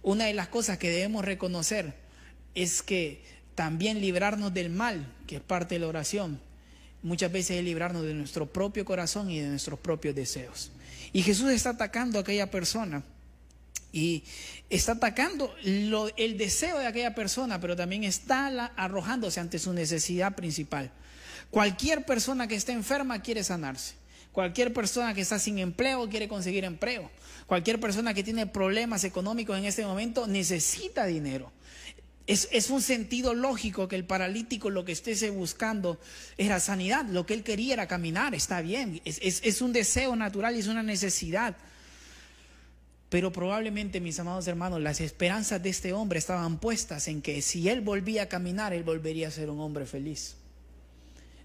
una 0.03 0.25
de 0.27 0.35
las 0.35 0.49
cosas 0.49 0.79
que 0.79 0.91
debemos 0.91 1.25
reconocer 1.25 1.95
es 2.55 2.83
que 2.83 3.23
también 3.55 4.01
librarnos 4.01 4.53
del 4.53 4.71
mal, 4.71 5.07
que 5.27 5.37
es 5.37 5.43
parte 5.43 5.77
de 5.77 5.81
la 5.81 5.87
oración. 5.87 6.41
Muchas 7.03 7.33
veces 7.33 7.59
es 7.59 7.65
librarnos 7.65 8.05
de 8.05 8.15
nuestro 8.15 8.47
propio 8.47 8.85
corazón 8.85 9.31
y 9.31 9.41
de 9.41 9.49
nuestros 9.49 9.79
propios 9.79 10.15
deseos. 10.15 10.71
Y 11.13 11.23
Jesús 11.23 11.51
está 11.51 11.71
atacando 11.71 12.19
a 12.19 12.23
aquella 12.23 12.51
persona. 12.51 13.03
Y 13.95 14.25
está 14.71 14.93
atacando 14.93 15.55
el 15.65 16.39
deseo 16.39 16.79
de 16.79 16.87
aquella 16.87 17.15
persona, 17.15 17.61
pero 17.61 17.77
también 17.77 18.05
está 18.05 18.47
arrojándose 18.77 19.39
ante 19.39 19.59
su 19.59 19.75
necesidad 19.75 20.35
principal. 20.35 20.91
Cualquier 21.51 22.07
persona 22.07 22.49
que 22.49 22.55
esté 22.55 22.73
enferma 22.73 23.21
quiere 23.21 23.45
sanarse. 23.45 23.95
Cualquier 24.33 24.73
persona 24.73 25.13
que 25.13 25.21
está 25.21 25.39
sin 25.39 25.59
empleo 25.59 26.09
quiere 26.09 26.27
conseguir 26.27 26.65
empleo. 26.65 27.11
Cualquier 27.47 27.79
persona 27.79 28.15
que 28.15 28.25
tiene 28.25 28.47
problemas 28.47 29.05
económicos 29.05 29.59
en 29.59 29.67
este 29.67 29.85
momento 29.85 30.27
necesita 30.27 31.05
dinero. 31.05 31.53
Es, 32.27 32.71
un 32.71 32.81
sentido 32.83 33.35
lógico 33.35 33.89
que 33.89 33.97
el 33.97 34.05
paralítico 34.05 34.71
lo 34.71 34.85
que 34.85 34.93
esté 34.93 35.31
buscando 35.31 35.99
era 36.39 36.61
sanidad, 36.61 37.05
lo 37.07 37.27
que 37.27 37.35
él 37.35 37.43
quería 37.43 37.75
era 37.75 37.89
caminar, 37.89 38.35
está 38.35 38.61
bien, 38.61 39.01
es, 39.05 39.61
un 39.61 39.73
deseo 39.73 40.15
natural 40.15 40.55
y 40.55 40.61
es 40.61 40.69
una 40.69 40.85
necesidad. 40.85 41.57
Pero 43.09 43.33
probablemente, 43.33 44.01
mis 44.01 44.19
amados 44.21 44.47
hermanos, 44.47 44.81
las 44.81 45.01
esperanzas 45.01 45.63
de 45.63 45.71
este 45.71 45.93
hombre 45.93 46.19
estaban 46.19 46.59
puestas 46.59 47.09
en 47.09 47.23
que 47.23 47.43
si 47.43 47.69
él 47.69 47.81
volvía 47.81 48.23
a 48.23 48.27
caminar, 48.27 48.73
él 48.73 48.85
volvería 48.85 49.29
a 49.29 49.33
ser 49.33 49.51
un 49.51 49.61
hombre 49.61 49.85
feliz. 49.85 50.37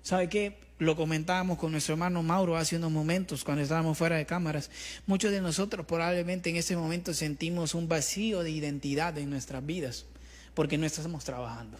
¿Sabe 0.03 0.29
qué? 0.29 0.57
Lo 0.77 0.96
comentábamos 0.96 1.57
con 1.57 1.72
nuestro 1.72 1.96
hermano 1.96 2.22
Mauro 2.22 2.55
hace 2.55 2.77
unos 2.77 2.91
momentos 2.91 3.43
cuando 3.43 3.63
estábamos 3.63 3.98
fuera 3.98 4.15
de 4.15 4.27
cámaras. 4.27 4.69
Muchos 5.07 5.31
de 5.31 5.41
nosotros 5.41 5.88
probablemente 5.88 6.51
en 6.51 6.55
ese 6.55 6.77
momento 6.77 7.13
sentimos 7.15 7.74
un 7.74 7.89
vacío 7.89 8.43
de 8.43 8.51
identidad 8.51 9.17
en 9.17 9.31
nuestras 9.31 9.65
vidas 9.65 10.05
porque 10.58 10.80
no 10.80 10.88
estamos 10.88 11.24
trabajando. 11.24 11.78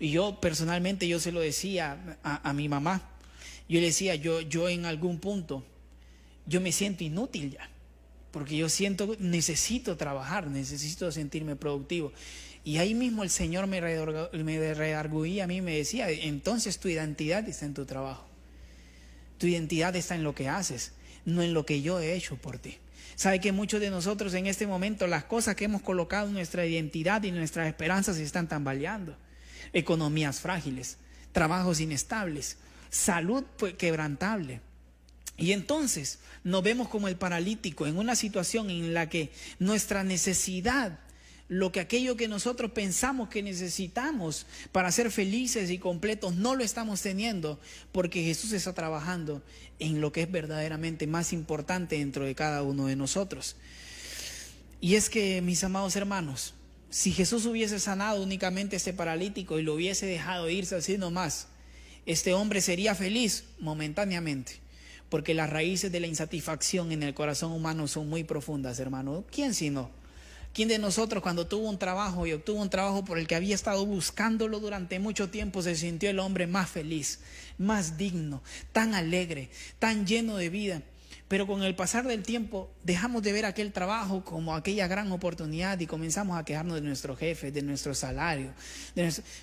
Y 0.00 0.10
yo 0.10 0.40
personalmente, 0.40 1.06
yo 1.06 1.20
se 1.20 1.30
lo 1.30 1.40
decía 1.40 2.16
a, 2.22 2.52
mi 2.54 2.70
mamá, 2.70 3.06
yo 3.68 3.80
le 3.80 3.88
decía, 3.88 4.14
yo, 4.14 4.40
yo 4.40 4.70
en 4.70 4.86
algún 4.86 5.18
punto, 5.18 5.62
yo 6.46 6.62
me 6.62 6.72
siento 6.72 7.04
inútil 7.04 7.50
ya, 7.50 7.68
porque 8.30 8.56
yo 8.56 8.70
siento, 8.70 9.14
necesito 9.18 9.98
trabajar, 9.98 10.46
necesito 10.46 11.12
sentirme 11.12 11.54
productivo. 11.54 12.14
Y 12.64 12.78
ahí 12.78 12.94
mismo 12.94 13.22
el 13.22 13.28
Señor 13.28 13.66
me, 13.66 13.82
me 13.82 14.74
redarguía 14.74 15.44
a 15.44 15.46
mí, 15.46 15.60
me 15.60 15.76
decía, 15.76 16.08
entonces 16.08 16.78
tu 16.78 16.88
identidad 16.88 17.46
está 17.46 17.66
en 17.66 17.74
tu 17.74 17.84
trabajo. 17.84 18.24
Tu 19.36 19.48
identidad 19.48 19.94
está 19.96 20.14
en 20.14 20.24
lo 20.24 20.34
que 20.34 20.48
haces, 20.48 20.92
no 21.26 21.42
en 21.42 21.52
lo 21.52 21.66
que 21.66 21.82
yo 21.82 22.00
he 22.00 22.14
hecho 22.14 22.36
por 22.36 22.56
ti. 22.56 22.78
Sabe 23.16 23.40
que 23.40 23.50
muchos 23.50 23.80
de 23.80 23.88
nosotros 23.88 24.34
en 24.34 24.46
este 24.46 24.66
momento 24.66 25.06
las 25.06 25.24
cosas 25.24 25.56
que 25.56 25.64
hemos 25.64 25.80
colocado 25.80 26.28
en 26.28 26.34
nuestra 26.34 26.66
identidad 26.66 27.22
y 27.22 27.32
nuestras 27.32 27.66
esperanzas 27.66 28.16
se 28.16 28.22
están 28.22 28.46
tambaleando. 28.46 29.16
Economías 29.72 30.40
frágiles, 30.40 30.98
trabajos 31.32 31.80
inestables, 31.80 32.58
salud 32.90 33.42
pues, 33.56 33.72
quebrantable. 33.74 34.60
Y 35.38 35.52
entonces 35.52 36.18
nos 36.44 36.62
vemos 36.62 36.88
como 36.88 37.08
el 37.08 37.16
paralítico 37.16 37.86
en 37.86 37.96
una 37.96 38.16
situación 38.16 38.68
en 38.68 38.92
la 38.92 39.08
que 39.08 39.32
nuestra 39.58 40.04
necesidad 40.04 40.98
lo 41.48 41.70
que 41.70 41.80
aquello 41.80 42.16
que 42.16 42.26
nosotros 42.28 42.72
pensamos 42.72 43.28
que 43.28 43.42
necesitamos 43.42 44.46
para 44.72 44.90
ser 44.90 45.10
felices 45.10 45.70
y 45.70 45.78
completos 45.78 46.34
no 46.34 46.56
lo 46.56 46.64
estamos 46.64 47.00
teniendo 47.02 47.60
porque 47.92 48.24
Jesús 48.24 48.52
está 48.52 48.72
trabajando 48.72 49.42
en 49.78 50.00
lo 50.00 50.10
que 50.10 50.22
es 50.22 50.30
verdaderamente 50.30 51.06
más 51.06 51.32
importante 51.32 51.98
dentro 51.98 52.24
de 52.24 52.34
cada 52.34 52.62
uno 52.62 52.86
de 52.86 52.96
nosotros. 52.96 53.56
Y 54.80 54.96
es 54.96 55.08
que, 55.08 55.40
mis 55.40 55.62
amados 55.64 55.96
hermanos, 55.96 56.54
si 56.90 57.12
Jesús 57.12 57.46
hubiese 57.46 57.78
sanado 57.78 58.22
únicamente 58.22 58.76
a 58.76 58.78
este 58.78 58.92
paralítico 58.92 59.58
y 59.58 59.62
lo 59.62 59.74
hubiese 59.74 60.06
dejado 60.06 60.50
irse 60.50 60.76
así 60.76 60.98
nomás, 60.98 61.48
este 62.06 62.34
hombre 62.34 62.60
sería 62.60 62.94
feliz 62.94 63.44
momentáneamente, 63.58 64.60
porque 65.08 65.34
las 65.34 65.50
raíces 65.50 65.90
de 65.92 66.00
la 66.00 66.06
insatisfacción 66.06 66.92
en 66.92 67.02
el 67.02 67.14
corazón 67.14 67.52
humano 67.52 67.88
son 67.88 68.08
muy 68.08 68.24
profundas, 68.24 68.78
hermano. 68.78 69.24
¿Quién 69.30 69.54
si 69.54 69.70
no? 69.70 69.90
¿Quién 70.56 70.68
de 70.68 70.78
nosotros 70.78 71.22
cuando 71.22 71.46
tuvo 71.46 71.68
un 71.68 71.78
trabajo 71.78 72.26
y 72.26 72.32
obtuvo 72.32 72.62
un 72.62 72.70
trabajo 72.70 73.04
por 73.04 73.18
el 73.18 73.26
que 73.26 73.34
había 73.34 73.54
estado 73.54 73.84
buscándolo 73.84 74.58
durante 74.58 74.98
mucho 74.98 75.28
tiempo 75.28 75.60
se 75.60 75.76
sintió 75.76 76.08
el 76.08 76.18
hombre 76.18 76.46
más 76.46 76.70
feliz, 76.70 77.18
más 77.58 77.98
digno, 77.98 78.42
tan 78.72 78.94
alegre, 78.94 79.50
tan 79.78 80.06
lleno 80.06 80.38
de 80.38 80.48
vida? 80.48 80.80
Pero 81.28 81.46
con 81.46 81.62
el 81.62 81.74
pasar 81.74 82.06
del 82.06 82.22
tiempo 82.22 82.70
dejamos 82.84 83.22
de 83.22 83.34
ver 83.34 83.44
aquel 83.44 83.70
trabajo 83.70 84.24
como 84.24 84.54
aquella 84.54 84.86
gran 84.86 85.12
oportunidad 85.12 85.78
y 85.78 85.86
comenzamos 85.86 86.38
a 86.38 86.44
quejarnos 86.46 86.76
de 86.76 86.80
nuestro 86.80 87.14
jefe, 87.16 87.52
de 87.52 87.60
nuestro 87.60 87.94
salario, 87.94 88.54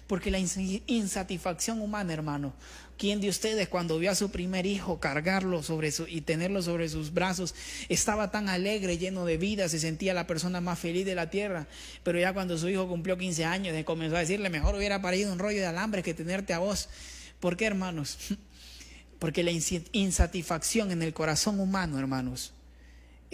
porque 0.08 0.32
la 0.32 0.40
insatisfacción 0.40 1.80
humana, 1.80 2.12
hermano, 2.12 2.54
¿quién 2.98 3.22
de 3.22 3.30
ustedes 3.30 3.68
cuando 3.68 4.00
vio 4.00 4.12
a 4.12 4.16
su 4.16 4.32
primer 4.32 4.66
hijo 4.66 5.00
cargarlo 5.00 5.64
sobre 5.64 5.92
su, 5.92 6.08
y 6.08 6.22
tenerlo 6.22 6.62
sobre 6.62 6.90
sus 6.90 7.14
brazos 7.14 7.56
estaba 7.90 8.32
tan 8.32 8.50
alegre, 8.50 8.98
lleno 8.98 9.26
de 9.26 9.38
vida, 9.38 9.70
se 9.70 9.80
sentía 9.80 10.14
la 10.14 10.28
persona 10.28 10.62
más 10.62 10.80
feliz 10.80 11.06
de 11.06 11.16
la 11.16 11.30
tierra? 11.30 11.68
Pero 12.04 12.20
ya 12.20 12.34
cuando 12.34 12.58
su 12.58 12.70
hijo 12.70 12.88
cumplió 12.88 13.18
15 13.18 13.46
años, 13.46 13.84
comenzó 13.86 14.16
a 14.16 14.20
decirle, 14.20 14.50
mejor 14.50 14.76
hubiera 14.76 15.02
parido 15.02 15.32
un 15.32 15.40
rollo 15.40 15.60
de 15.60 15.66
alambre 15.66 16.04
que 16.04 16.14
tenerte 16.14 16.54
a 16.54 16.60
vos. 16.60 16.90
¿Por 17.40 17.58
qué, 17.58 17.66
hermanos? 17.66 18.18
Porque 19.20 19.44
la 19.44 19.52
insatisfacción 19.52 20.92
en 20.92 21.02
el 21.02 21.14
corazón 21.14 21.60
humano, 21.60 21.98
hermanos, 22.00 22.54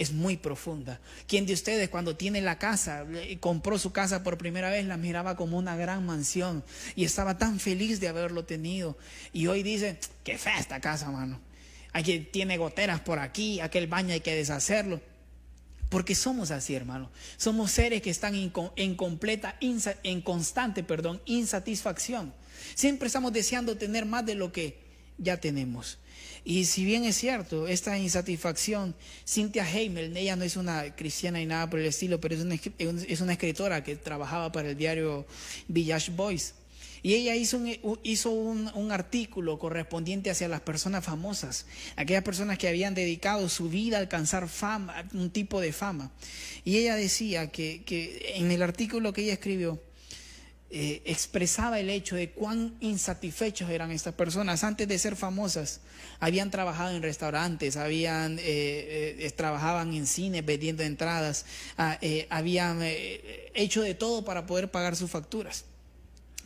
es 0.00 0.12
muy 0.12 0.38
profunda. 0.38 0.98
¿Quién 1.26 1.44
de 1.44 1.52
ustedes 1.52 1.90
cuando 1.90 2.16
tiene 2.16 2.40
la 2.40 2.58
casa, 2.58 3.04
compró 3.38 3.78
su 3.78 3.92
casa 3.92 4.22
por 4.22 4.38
primera 4.38 4.70
vez, 4.70 4.86
la 4.86 4.96
miraba 4.96 5.36
como 5.36 5.58
una 5.58 5.76
gran 5.76 6.06
mansión 6.06 6.64
y 6.96 7.04
estaba 7.04 7.36
tan 7.36 7.60
feliz 7.60 8.00
de 8.00 8.08
haberlo 8.08 8.46
tenido? 8.46 8.96
Y 9.34 9.46
hoy 9.46 9.62
dice, 9.62 9.98
qué 10.24 10.38
fea 10.38 10.58
esta 10.58 10.80
casa, 10.80 11.04
hermano. 11.04 11.38
Aquí 11.92 12.20
tiene 12.20 12.56
goteras 12.56 13.00
por 13.00 13.18
aquí, 13.18 13.60
aquel 13.60 13.88
baño 13.88 14.14
hay 14.14 14.20
que 14.20 14.34
deshacerlo. 14.34 15.02
Porque 15.90 16.14
somos 16.14 16.50
así, 16.50 16.74
hermano. 16.74 17.10
Somos 17.36 17.70
seres 17.70 18.00
que 18.00 18.08
están 18.08 18.34
en 18.34 18.94
completa, 18.94 19.58
en 19.60 20.22
constante, 20.22 20.82
perdón, 20.82 21.20
insatisfacción. 21.26 22.32
Siempre 22.74 23.08
estamos 23.08 23.34
deseando 23.34 23.76
tener 23.76 24.06
más 24.06 24.24
de 24.24 24.34
lo 24.34 24.50
que 24.50 24.80
ya 25.18 25.36
tenemos. 25.36 25.98
Y 26.44 26.64
si 26.64 26.84
bien 26.84 27.04
es 27.04 27.16
cierto, 27.16 27.68
esta 27.68 27.98
insatisfacción, 27.98 28.94
Cynthia 29.26 29.68
Heimel, 29.70 30.16
ella 30.16 30.36
no 30.36 30.44
es 30.44 30.56
una 30.56 30.94
cristiana 30.96 31.40
y 31.40 31.46
nada 31.46 31.68
por 31.68 31.80
el 31.80 31.86
estilo, 31.86 32.20
pero 32.20 32.34
es 32.34 32.40
una, 32.40 32.56
es 33.08 33.20
una 33.20 33.32
escritora 33.32 33.84
que 33.84 33.96
trabajaba 33.96 34.50
para 34.50 34.70
el 34.70 34.76
diario 34.76 35.26
Village 35.68 36.12
Boys. 36.12 36.54
Y 37.02 37.14
ella 37.14 37.34
hizo, 37.34 37.56
un, 37.56 37.98
hizo 38.02 38.30
un, 38.30 38.70
un, 38.74 38.92
artículo 38.92 39.58
correspondiente 39.58 40.30
hacia 40.30 40.48
las 40.48 40.60
personas 40.60 41.04
famosas, 41.04 41.64
aquellas 41.96 42.22
personas 42.22 42.58
que 42.58 42.68
habían 42.68 42.94
dedicado 42.94 43.48
su 43.48 43.70
vida 43.70 43.96
a 43.96 44.00
alcanzar 44.00 44.48
fama, 44.48 45.08
un 45.14 45.30
tipo 45.30 45.60
de 45.60 45.72
fama. 45.72 46.10
Y 46.62 46.76
ella 46.76 46.96
decía 46.96 47.50
que, 47.50 47.82
que 47.86 48.34
en 48.36 48.50
el 48.50 48.62
artículo 48.62 49.14
que 49.14 49.22
ella 49.22 49.32
escribió, 49.32 49.80
eh, 50.72 51.02
expresaba 51.04 51.80
el 51.80 51.90
hecho 51.90 52.14
de 52.14 52.30
cuán 52.30 52.76
insatisfechos 52.78 53.68
eran 53.70 53.90
estas 53.90 54.14
personas. 54.14 54.62
Antes 54.62 54.86
de 54.86 55.00
ser 55.00 55.16
famosas, 55.16 55.80
habían 56.20 56.52
trabajado 56.52 56.94
en 56.94 57.02
restaurantes, 57.02 57.76
habían, 57.76 58.38
eh, 58.38 59.16
eh, 59.18 59.32
trabajaban 59.34 59.92
en 59.94 60.06
cine 60.06 60.42
vendiendo 60.42 60.84
entradas, 60.84 61.44
ah, 61.76 61.98
habían 62.28 62.82
hecho 62.82 63.82
de 63.82 63.94
todo 63.94 64.24
para 64.24 64.46
poder 64.46 64.70
pagar 64.70 64.94
sus 64.94 65.10
facturas. 65.10 65.64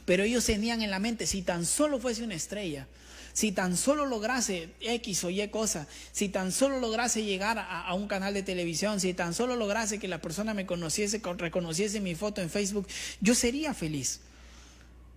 Pero 0.07 0.23
ellos 0.23 0.47
tenían 0.47 0.81
en 0.81 0.90
la 0.90 1.00
mente, 1.00 1.26
si 1.26 1.43
tan 1.43 1.66
solo 1.66 1.99
fuese 1.99 2.25
una 2.25 2.35
estrella, 2.35 2.87
si 3.35 3.50
tan 3.50 3.76
solo 3.76 4.07
lograse 4.07 4.71
X 4.81 5.25
o 5.25 5.31
Y 5.31 5.49
cosa, 5.49 5.88
si 6.12 6.29
tan 6.29 6.53
solo 6.53 6.79
lograse 6.79 7.25
llegar 7.25 7.59
a, 7.59 7.93
un 7.95 8.07
canal 8.07 8.33
de 8.33 8.45
televisión, 8.45 9.00
si 9.00 9.12
tan 9.12 9.35
solo 9.35 9.57
lograse 9.57 9.99
que 9.99 10.07
la 10.07 10.23
persona 10.23 10.55
me 10.55 10.67
conociese, 10.67 11.21
reconociese 11.37 12.00
mi 12.00 12.14
foto 12.14 12.41
en 12.41 12.49
Facebook, 12.49 12.87
yo 13.21 13.35
sería 13.35 13.75
feliz. 13.75 14.21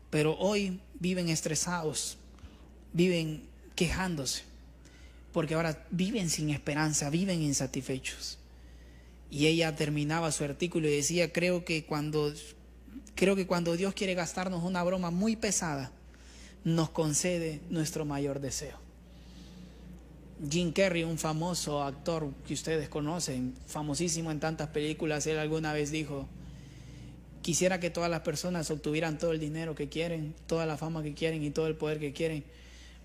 Pero 0.10 0.36
hoy 0.40 0.80
viven 1.00 1.30
estresados, 1.30 2.18
viven 2.92 3.44
quejándose, 3.76 4.42
porque 5.32 5.54
ahora 5.54 5.86
viven 5.92 6.32
sin 6.32 6.50
esperanza, 6.50 7.12
viven 7.12 7.44
insatisfechos. 7.44 8.40
Y 9.30 9.46
ella 9.46 9.76
terminaba 9.76 10.32
su 10.32 10.44
artículo 10.44 10.88
y 10.88 10.96
decía, 10.96 11.32
creo 11.32 11.66
que 11.66 11.86
cuando 11.86 12.34
creo 13.14 13.36
que 13.36 13.46
cuando 13.46 13.78
Dios 13.78 13.94
quiere 13.94 14.16
gastarnos 14.16 14.64
una 14.64 14.84
broma 14.84 15.12
muy 15.12 15.36
pesada, 15.36 15.92
nos 16.68 16.90
concede 16.90 17.62
nuestro 17.70 18.04
mayor 18.04 18.42
deseo. 18.42 18.78
Jim 20.52 20.74
Carrey, 20.74 21.04
un 21.06 21.18
famoso 21.18 21.82
actor 21.82 22.30
que 22.46 22.54
ustedes 22.54 22.90
conocen, 22.90 23.56
famosísimo 23.68 24.32
en 24.32 24.42
tantas 24.42 24.68
películas, 24.68 25.26
él 25.28 25.40
alguna 25.40 25.72
vez 25.72 25.92
dijo, 25.92 26.28
quisiera 27.42 27.80
que 27.80 27.90
todas 27.90 28.12
las 28.12 28.20
personas 28.20 28.70
obtuvieran 28.70 29.18
todo 29.18 29.32
el 29.32 29.40
dinero 29.40 29.76
que 29.76 29.88
quieren, 29.88 30.36
toda 30.46 30.66
la 30.66 30.76
fama 30.76 31.04
que 31.04 31.14
quieren 31.14 31.42
y 31.42 31.52
todo 31.52 31.68
el 31.68 31.76
poder 31.76 32.00
que 32.00 32.12
quieren, 32.12 32.44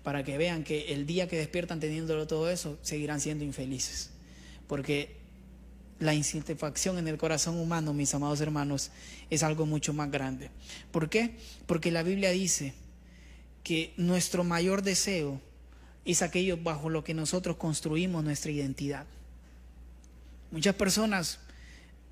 para 0.03 0.25
que 0.25 0.37
vean 0.37 0.65
que 0.65 0.93
el 0.93 1.05
día 1.05 1.29
que 1.29 1.37
despiertan 1.37 1.79
teniéndolo 1.79 2.27
todo 2.27 2.49
eso, 2.49 2.77
seguirán 2.81 3.21
siendo 3.21 3.45
infelices. 3.45 4.09
Porque 4.67 5.15
la 5.99 6.13
insatisfacción 6.13 6.97
en 6.97 7.07
el 7.07 7.17
corazón 7.17 7.57
humano, 7.57 7.93
mis 7.93 8.13
amados 8.13 8.41
hermanos, 8.41 8.91
es 9.29 9.41
algo 9.41 9.65
mucho 9.65 9.93
más 9.93 10.11
grande. 10.11 10.49
¿Por 10.91 11.09
qué? 11.09 11.37
Porque 11.65 11.91
la 11.91 12.03
Biblia 12.03 12.31
dice 12.31 12.73
que 13.63 13.93
nuestro 13.97 14.43
mayor 14.43 14.81
deseo 14.81 15.41
es 16.05 16.21
aquello 16.21 16.57
bajo 16.57 16.89
lo 16.89 17.03
que 17.03 17.13
nosotros 17.13 17.57
construimos 17.57 18.23
nuestra 18.23 18.51
identidad. 18.51 19.05
Muchas 20.51 20.75
personas, 20.75 21.39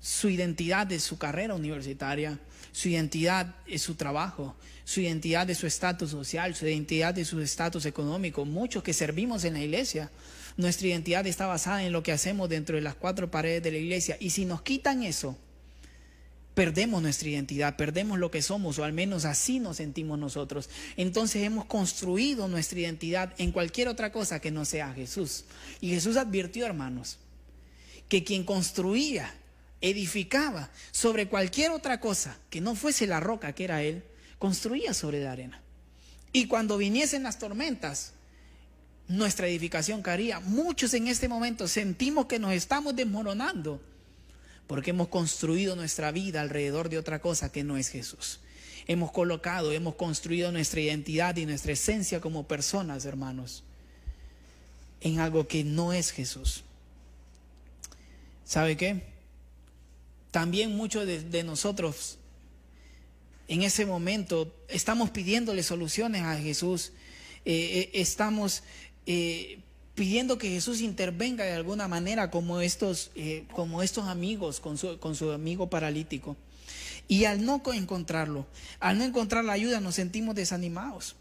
su 0.00 0.28
identidad 0.28 0.90
es 0.90 1.04
su 1.04 1.18
carrera 1.18 1.54
universitaria, 1.54 2.38
su 2.72 2.88
identidad 2.88 3.54
es 3.66 3.82
su 3.82 3.94
trabajo, 3.94 4.56
su 4.84 5.00
identidad 5.00 5.48
es 5.50 5.58
su 5.58 5.66
estatus 5.66 6.10
social, 6.10 6.54
su 6.54 6.66
identidad 6.66 7.16
es 7.18 7.28
su 7.28 7.40
estatus 7.40 7.84
económico. 7.86 8.44
Muchos 8.44 8.82
que 8.82 8.94
servimos 8.94 9.44
en 9.44 9.52
la 9.52 9.60
iglesia, 9.60 10.10
nuestra 10.56 10.88
identidad 10.88 11.26
está 11.26 11.46
basada 11.46 11.84
en 11.84 11.92
lo 11.92 12.02
que 12.02 12.12
hacemos 12.12 12.48
dentro 12.48 12.76
de 12.76 12.82
las 12.82 12.94
cuatro 12.94 13.30
paredes 13.30 13.62
de 13.62 13.72
la 13.72 13.78
iglesia. 13.78 14.16
Y 14.18 14.30
si 14.30 14.44
nos 14.46 14.62
quitan 14.62 15.02
eso, 15.02 15.36
perdemos 16.54 17.02
nuestra 17.02 17.28
identidad, 17.28 17.76
perdemos 17.76 18.18
lo 18.18 18.30
que 18.30 18.42
somos, 18.42 18.78
o 18.78 18.84
al 18.84 18.92
menos 18.92 19.24
así 19.24 19.58
nos 19.58 19.78
sentimos 19.78 20.18
nosotros. 20.18 20.68
Entonces 20.96 21.42
hemos 21.42 21.64
construido 21.64 22.48
nuestra 22.48 22.80
identidad 22.80 23.34
en 23.38 23.52
cualquier 23.52 23.88
otra 23.88 24.12
cosa 24.12 24.40
que 24.40 24.50
no 24.50 24.64
sea 24.64 24.92
Jesús. 24.92 25.44
Y 25.80 25.90
Jesús 25.90 26.16
advirtió, 26.16 26.66
hermanos, 26.66 27.18
que 28.08 28.24
quien 28.24 28.44
construía, 28.44 29.34
edificaba 29.80 30.70
sobre 30.92 31.28
cualquier 31.28 31.72
otra 31.72 32.00
cosa 32.00 32.38
que 32.50 32.60
no 32.60 32.74
fuese 32.74 33.06
la 33.06 33.20
roca 33.20 33.52
que 33.52 33.64
era 33.64 33.82
Él, 33.82 34.04
construía 34.38 34.94
sobre 34.94 35.22
la 35.22 35.32
arena. 35.32 35.60
Y 36.32 36.46
cuando 36.46 36.78
viniesen 36.78 37.22
las 37.22 37.38
tormentas, 37.38 38.12
nuestra 39.08 39.48
edificación 39.48 40.02
caería. 40.02 40.40
Muchos 40.40 40.94
en 40.94 41.08
este 41.08 41.28
momento 41.28 41.68
sentimos 41.68 42.26
que 42.26 42.38
nos 42.38 42.52
estamos 42.52 42.96
desmoronando 42.96 43.80
porque 44.72 44.88
hemos 44.88 45.08
construido 45.08 45.76
nuestra 45.76 46.12
vida 46.12 46.40
alrededor 46.40 46.88
de 46.88 46.96
otra 46.96 47.20
cosa 47.20 47.52
que 47.52 47.62
no 47.62 47.76
es 47.76 47.90
Jesús. 47.90 48.40
Hemos 48.86 49.12
colocado, 49.12 49.70
hemos 49.70 49.96
construido 49.96 50.50
nuestra 50.50 50.80
identidad 50.80 51.36
y 51.36 51.44
nuestra 51.44 51.72
esencia 51.72 52.22
como 52.22 52.48
personas, 52.48 53.04
hermanos, 53.04 53.64
en 55.02 55.20
algo 55.20 55.46
que 55.46 55.62
no 55.62 55.92
es 55.92 56.10
Jesús. 56.10 56.64
¿Sabe 58.46 58.78
qué? 58.78 59.02
También 60.30 60.74
muchos 60.74 61.06
de, 61.06 61.44
nosotros 61.44 62.16
en 63.48 63.60
ese 63.64 63.84
momento 63.84 64.56
estamos 64.68 65.10
pidiéndole 65.10 65.62
soluciones 65.62 66.22
a 66.22 66.38
Jesús, 66.38 66.92
eh, 67.44 67.52
eh, 67.52 67.90
estamos 67.92 68.62
eh, 69.04 69.58
pidiendo 69.94 70.38
que 70.38 70.48
Jesús 70.48 70.80
intervenga 70.80 71.44
de 71.44 71.52
alguna 71.52 71.88
manera 71.88 72.30
como 72.30 72.60
estos, 72.60 73.10
eh, 73.14 73.44
como 73.52 73.82
estos 73.82 74.08
amigos 74.08 74.60
con 74.60 74.78
su, 74.78 74.98
con 74.98 75.14
su 75.14 75.30
amigo 75.32 75.68
paralítico. 75.68 76.36
Y 77.08 77.24
al 77.26 77.44
no 77.44 77.62
encontrarlo, 77.74 78.46
al 78.80 78.98
no 78.98 79.04
encontrar 79.04 79.44
la 79.44 79.52
ayuda, 79.52 79.80
nos 79.80 79.96
sentimos 79.96 80.34
desanimados. 80.34 81.16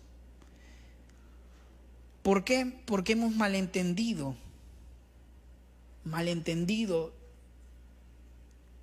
¿Por 2.22 2.44
qué? 2.44 2.72
Porque 2.86 3.14
hemos 3.14 3.36
malentendido, 3.36 4.36
malentendido 6.04 7.14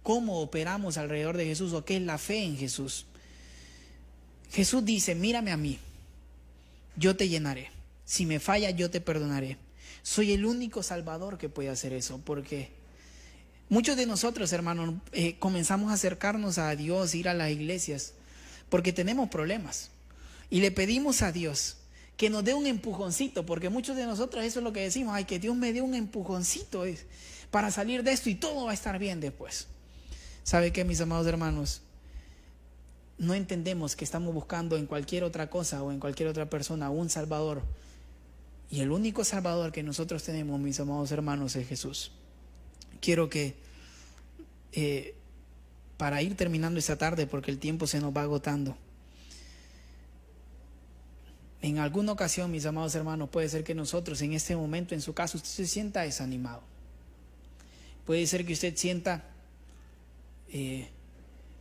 cómo 0.03 0.41
operamos 0.41 0.99
alrededor 0.99 1.37
de 1.37 1.47
Jesús 1.47 1.73
o 1.73 1.85
qué 1.85 1.97
es 1.97 2.03
la 2.03 2.19
fe 2.19 2.43
en 2.43 2.57
Jesús. 2.57 3.07
Jesús 4.51 4.85
dice, 4.85 5.15
mírame 5.15 5.53
a 5.53 5.57
mí, 5.57 5.79
yo 6.97 7.17
te 7.17 7.29
llenaré. 7.29 7.71
Si 8.05 8.27
me 8.27 8.41
falla, 8.41 8.71
yo 8.71 8.91
te 8.91 9.01
perdonaré. 9.01 9.57
Soy 10.03 10.33
el 10.33 10.45
único 10.45 10.83
salvador 10.83 11.39
que 11.39 11.49
puede 11.49 11.69
hacer 11.69 11.93
eso, 11.93 12.21
porque 12.25 12.71
muchos 13.69 13.97
de 13.97 14.07
nosotros, 14.07 14.53
hermanos, 14.53 14.95
eh, 15.13 15.39
comenzamos 15.39 15.91
a 15.91 15.95
acercarnos 15.95 16.59
a 16.59 16.75
Dios, 16.77 17.15
ir 17.15 17.29
a 17.29 17.35
las 17.35 17.51
iglesias, 17.51 18.15
porque 18.69 18.93
tenemos 18.93 19.29
problemas. 19.29 19.91
Y 20.51 20.61
le 20.61 20.71
pedimos 20.71 21.23
a 21.23 21.33
Dios 21.33 21.77
que 22.17 22.31
nos 22.31 22.45
dé 22.45 22.55
un 22.55 22.67
empujoncito, 22.67 23.47
porque 23.47 23.69
muchos 23.69 23.97
de 23.97 24.05
nosotros 24.05 24.45
eso 24.45 24.59
es 24.59 24.65
lo 24.65 24.73
que 24.73 24.81
decimos, 24.81 25.15
ay, 25.15 25.25
que 25.25 25.39
Dios 25.39 25.55
me 25.55 25.73
dé 25.73 25.83
un 25.83 25.95
empujoncito 25.95 26.85
para 27.51 27.71
salir 27.71 28.03
de 28.03 28.13
esto 28.13 28.29
y 28.29 28.35
todo 28.35 28.65
va 28.65 28.73
a 28.73 28.75
estar 28.75 28.99
bien 28.99 29.21
después. 29.21 29.69
¿Sabe 30.43 30.73
qué, 30.73 30.85
mis 30.85 31.01
amados 31.01 31.27
hermanos? 31.27 31.83
No 33.19 33.35
entendemos 33.35 33.95
que 33.95 34.05
estamos 34.05 34.35
buscando 34.35 34.77
en 34.77 34.87
cualquier 34.87 35.25
otra 35.25 35.51
cosa 35.51 35.83
o 35.83 35.93
en 35.93 36.01
cualquier 36.01 36.29
otra 36.29 36.49
persona 36.51 36.91
un 36.91 37.11
Salvador 37.11 37.63
y 38.71 38.81
el 38.81 38.91
único 38.91 39.25
Salvador 39.25 39.73
que 39.73 39.83
nosotros 39.83 40.23
tenemos, 40.23 40.61
mis 40.61 40.79
amados 40.81 41.11
hermanos, 41.11 41.57
es 41.57 41.67
Jesús. 41.67 42.13
Quiero 43.01 43.29
que, 43.29 43.57
eh, 44.73 45.15
para 45.97 46.23
ir 46.23 46.37
terminando 46.37 46.79
esta 46.79 46.97
tarde, 46.97 47.27
porque 47.27 47.51
el 47.51 47.59
tiempo 47.59 47.87
se 47.87 48.01
nos 48.01 48.15
va 48.15 48.23
agotando, 48.23 48.77
en 51.61 51.79
alguna 51.79 52.13
ocasión, 52.13 52.51
mis 52.51 52.67
amados 52.67 52.95
hermanos, 52.95 53.31
puede 53.31 53.49
ser 53.49 53.65
que 53.65 53.75
nosotros 53.75 54.23
en 54.23 54.33
este 54.33 54.55
momento, 54.55 54.95
en 54.95 55.03
su 55.03 55.13
caso, 55.13 55.39
usted 55.39 55.51
se 55.51 55.67
sienta 55.67 56.03
desanimado. 56.03 56.63
Puede 58.07 58.27
ser 58.27 58.47
que 58.47 58.53
usted 58.53 58.77
sienta 58.77 59.25
eh, 60.51 60.89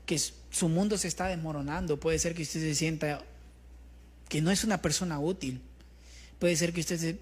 que 0.06 0.20
su 0.20 0.70
mundo 0.70 0.98
se 0.98 1.08
está 1.08 1.28
desmoronando. 1.28 2.00
Puede 2.00 2.20
ser 2.20 2.36
que 2.36 2.44
usted 2.44 2.60
se 2.60 2.76
sienta 2.76 3.24
que 4.30 4.42
no 4.42 4.52
es 4.52 4.64
una 4.64 4.82
persona 4.82 5.20
útil. 5.20 5.62
Puede 6.40 6.56
ser 6.56 6.74
que 6.74 6.82
usted 6.82 7.18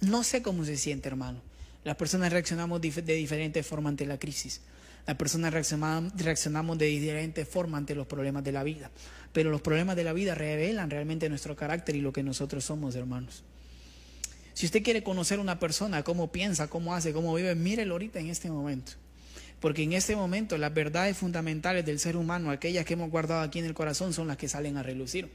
no 0.00 0.22
sé 0.22 0.42
cómo 0.42 0.64
se 0.64 0.76
siente, 0.76 1.08
hermano. 1.08 1.40
Las 1.84 1.96
personas 1.96 2.32
reaccionamos 2.32 2.80
de 2.80 3.14
diferente 3.14 3.62
forma 3.62 3.88
ante 3.88 4.06
la 4.06 4.18
crisis. 4.18 4.60
Las 5.06 5.16
personas 5.16 5.52
reaccionamos 5.52 6.78
de 6.78 6.86
diferente 6.86 7.44
forma 7.44 7.76
ante 7.76 7.94
los 7.94 8.06
problemas 8.06 8.42
de 8.42 8.52
la 8.52 8.62
vida. 8.62 8.90
Pero 9.32 9.50
los 9.50 9.60
problemas 9.60 9.96
de 9.96 10.04
la 10.04 10.12
vida 10.12 10.34
revelan 10.34 10.90
realmente 10.90 11.28
nuestro 11.28 11.56
carácter 11.56 11.96
y 11.96 12.00
lo 12.00 12.12
que 12.12 12.22
nosotros 12.22 12.64
somos, 12.64 12.94
hermanos. 12.94 13.42
Si 14.54 14.66
usted 14.66 14.82
quiere 14.82 15.02
conocer 15.02 15.38
a 15.38 15.42
una 15.42 15.58
persona, 15.58 16.02
cómo 16.02 16.30
piensa, 16.32 16.68
cómo 16.68 16.94
hace, 16.94 17.12
cómo 17.12 17.34
vive, 17.34 17.54
mírelo 17.54 17.94
ahorita 17.94 18.20
en 18.20 18.30
este 18.30 18.50
momento. 18.50 18.92
Porque 19.60 19.82
en 19.82 19.92
este 19.92 20.16
momento 20.16 20.56
las 20.56 20.72
verdades 20.72 21.16
fundamentales 21.16 21.84
del 21.84 21.98
ser 21.98 22.16
humano, 22.16 22.50
aquellas 22.50 22.84
que 22.84 22.94
hemos 22.94 23.10
guardado 23.10 23.42
aquí 23.42 23.58
en 23.58 23.64
el 23.64 23.74
corazón, 23.74 24.12
son 24.12 24.28
las 24.28 24.36
que 24.36 24.48
salen 24.48 24.76
a 24.76 24.82
relucir. 24.82 25.28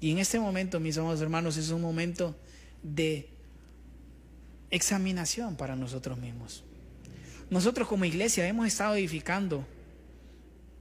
Y 0.00 0.12
en 0.12 0.18
este 0.18 0.38
momento, 0.38 0.80
mis 0.80 0.96
amados 0.98 1.20
hermanos, 1.20 1.56
es 1.56 1.70
un 1.70 1.82
momento 1.82 2.36
de 2.82 3.28
examinación 4.70 5.56
para 5.56 5.74
nosotros 5.76 6.18
mismos. 6.18 6.64
Nosotros 7.50 7.88
como 7.88 8.04
iglesia 8.04 8.46
hemos 8.46 8.66
estado 8.66 8.94
edificando 8.94 9.66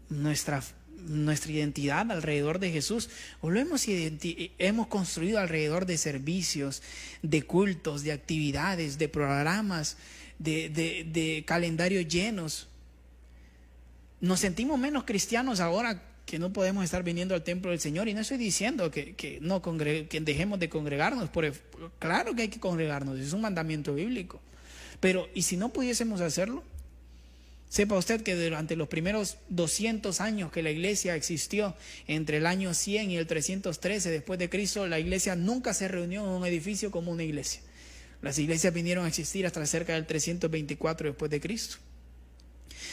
nuestra, 0.09 0.61
nuestra 0.97 1.51
identidad 1.51 2.11
alrededor 2.11 2.59
de 2.59 2.71
Jesús 2.71 3.09
o 3.41 3.49
lo 3.49 3.59
hemos, 3.59 3.85
hemos 3.87 4.87
construido 4.87 5.39
alrededor 5.39 5.85
de 5.85 5.97
servicios, 5.97 6.83
de 7.23 7.41
cultos, 7.43 8.03
de 8.03 8.11
actividades, 8.11 8.97
de 8.97 9.07
programas, 9.09 9.97
de, 10.37 10.69
de 10.69 11.43
calendarios 11.47 12.07
llenos. 12.07 12.67
Nos 14.19 14.41
sentimos 14.41 14.77
menos 14.77 15.05
cristianos 15.05 15.59
ahora 15.59 16.03
que 16.27 16.37
no 16.37 16.51
podemos 16.51 16.83
estar 16.83 17.03
viniendo 17.03 17.33
al 17.33 17.43
templo 17.43 17.71
del 17.71 17.79
Señor. 17.79 18.07
Y 18.09 18.13
no 18.13 18.19
estoy 18.19 18.37
diciendo 18.37 18.91
que, 18.91 19.39
no 19.41 19.61
que 19.61 20.19
dejemos 20.21 20.59
de 20.59 20.69
congregarnos. 20.69 21.29
Por, 21.29 21.51
claro 21.97 22.35
que 22.35 22.43
hay 22.43 22.47
que 22.49 22.59
congregarnos, 22.59 23.17
es 23.17 23.33
un 23.33 23.41
mandamiento 23.41 23.95
bíblico. 23.95 24.39
Pero, 24.99 25.27
¿y 25.33 25.43
si 25.43 25.57
no 25.57 25.69
pudiésemos 25.69 26.21
hacerlo? 26.21 26.63
Sepa 27.69 27.97
usted 27.97 28.21
que 28.21 28.35
durante 28.35 28.75
los 28.75 28.87
primeros 28.87 29.37
200 29.49 30.21
años 30.21 30.51
que 30.51 30.63
la 30.63 30.69
iglesia 30.69 31.15
existió, 31.15 31.75
entre 32.07 32.37
el 32.37 32.45
año 32.45 32.73
100 32.73 33.11
y 33.11 33.17
el 33.17 33.25
313 33.25 34.09
después 34.09 34.37
de 34.37 34.49
Cristo, 34.49 34.85
la 34.85 34.99
iglesia 34.99 35.35
nunca 35.35 35.73
se 35.73 35.87
reunió 35.87 36.23
en 36.23 36.29
un 36.29 36.45
edificio 36.45 36.91
como 36.91 37.11
una 37.11 37.23
iglesia. 37.23 37.61
Las 38.21 38.37
iglesias 38.37 38.73
vinieron 38.73 39.05
a 39.05 39.07
existir 39.07 39.45
hasta 39.45 39.65
cerca 39.65 39.93
del 39.93 40.05
324 40.05 41.09
después 41.09 41.31
de 41.31 41.39
Cristo. 41.39 41.77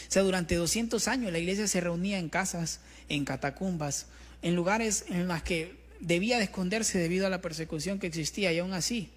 O 0.09 0.11
sea, 0.11 0.23
durante 0.23 0.55
200 0.55 1.09
años 1.09 1.33
la 1.33 1.39
iglesia 1.39 1.69
se 1.69 1.81
reunía 1.81 2.19
en 2.19 2.29
casas, 2.29 2.81
en 3.09 3.25
catacumbas, 3.25 4.07
en 4.43 4.55
lugares 4.57 5.05
en 5.09 5.29
los 5.29 5.43
que 5.43 5.77
debía 6.01 6.39
de 6.39 6.45
esconderse 6.45 6.99
debido 6.99 7.27
a 7.27 7.31
la 7.31 7.41
persecución 7.41 7.99
que 7.99 8.07
existía 8.07 8.53
y 8.53 8.59
aún 8.59 8.73
así 8.73 9.11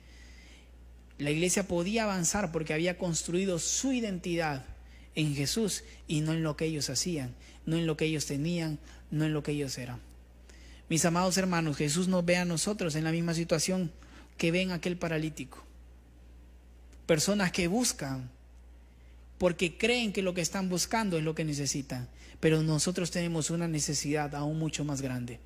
la 1.18 1.32
iglesia 1.32 1.68
podía 1.68 2.04
avanzar 2.04 2.52
porque 2.52 2.74
había 2.74 2.98
construido 2.98 3.60
su 3.60 3.92
identidad 3.92 4.66
en 5.16 5.36
Jesús 5.36 5.84
y 6.08 6.22
no 6.22 6.34
en 6.34 6.44
lo 6.44 6.56
que 6.56 6.66
ellos 6.66 6.90
hacían, 6.90 7.34
no 7.66 7.76
en 7.76 7.88
lo 7.88 7.98
que 7.98 8.06
ellos 8.06 8.28
tenían, 8.28 8.78
no 9.10 9.26
en 9.26 9.34
lo 9.34 9.42
que 9.42 9.52
ellos 9.52 9.78
eran. 9.78 10.00
Mis 10.90 11.06
amados 11.06 11.38
hermanos, 11.38 11.78
Jesús 11.78 12.08
nos 12.08 12.24
ve 12.24 12.38
a 12.38 12.46
nosotros 12.46 12.96
en 12.96 13.04
la 13.04 13.12
misma 13.12 13.34
situación 13.34 13.92
que 14.38 14.52
ven 14.52 14.72
aquel 14.72 14.96
paralítico. 14.96 15.64
Personas 17.08 17.52
que 17.52 17.68
buscan 17.68 18.30
porque 19.38 19.78
creen 19.78 20.14
que 20.14 20.22
lo 20.22 20.34
que 20.34 20.42
están 20.42 20.70
buscando 20.70 21.18
es 21.18 21.24
lo 21.24 21.36
que 21.36 21.46
necesitan, 21.46 22.08
pero 22.40 22.64
nosotros 22.64 23.12
tenemos 23.12 23.50
una 23.50 23.68
necesidad 23.68 24.36
aún 24.36 24.60
mucho 24.60 24.84
más 24.84 25.02
grande. 25.02 25.40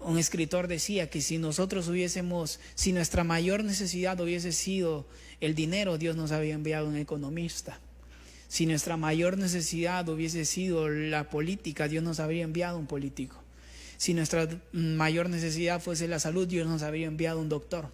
Un 0.00 0.18
escritor 0.18 0.68
decía 0.68 1.10
que 1.10 1.20
si 1.20 1.38
nosotros 1.38 1.88
hubiésemos, 1.88 2.60
si 2.74 2.92
nuestra 2.92 3.24
mayor 3.24 3.64
necesidad 3.64 4.20
hubiese 4.20 4.52
sido 4.52 5.06
el 5.40 5.54
dinero, 5.54 5.98
Dios 5.98 6.14
nos 6.16 6.30
había 6.30 6.54
enviado 6.54 6.88
un 6.88 6.96
economista. 6.96 7.80
Si 8.46 8.64
nuestra 8.64 8.96
mayor 8.96 9.36
necesidad 9.36 10.08
hubiese 10.08 10.44
sido 10.44 10.88
la 10.88 11.28
política, 11.28 11.88
Dios 11.88 12.02
nos 12.04 12.20
habría 12.20 12.44
enviado 12.44 12.78
un 12.78 12.86
político. 12.86 13.42
Si 13.96 14.14
nuestra 14.14 14.48
mayor 14.72 15.28
necesidad 15.28 15.82
fuese 15.82 16.06
la 16.06 16.20
salud, 16.20 16.46
Dios 16.46 16.68
nos 16.68 16.82
habría 16.82 17.08
enviado 17.08 17.40
un 17.40 17.48
doctor. 17.48 17.92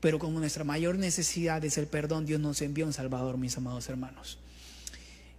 Pero 0.00 0.18
como 0.18 0.38
nuestra 0.38 0.64
mayor 0.64 0.96
necesidad 0.96 1.64
es 1.64 1.76
el 1.78 1.86
perdón, 1.86 2.24
Dios 2.24 2.40
nos 2.40 2.62
envió 2.62 2.86
un 2.86 2.92
Salvador, 2.92 3.36
mis 3.36 3.56
amados 3.56 3.88
hermanos. 3.88 4.38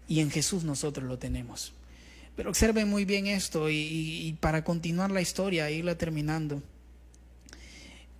Y 0.08 0.20
en 0.20 0.32
Jesús 0.32 0.64
nosotros 0.64 1.08
lo 1.08 1.18
tenemos. 1.18 1.74
Pero 2.36 2.50
observen 2.50 2.90
muy 2.90 3.06
bien 3.06 3.28
esto 3.28 3.70
y, 3.70 4.36
para 4.40 4.64
continuar 4.64 5.12
la 5.12 5.22
historia, 5.22 5.70
irla 5.72 5.98
terminando. 5.98 6.62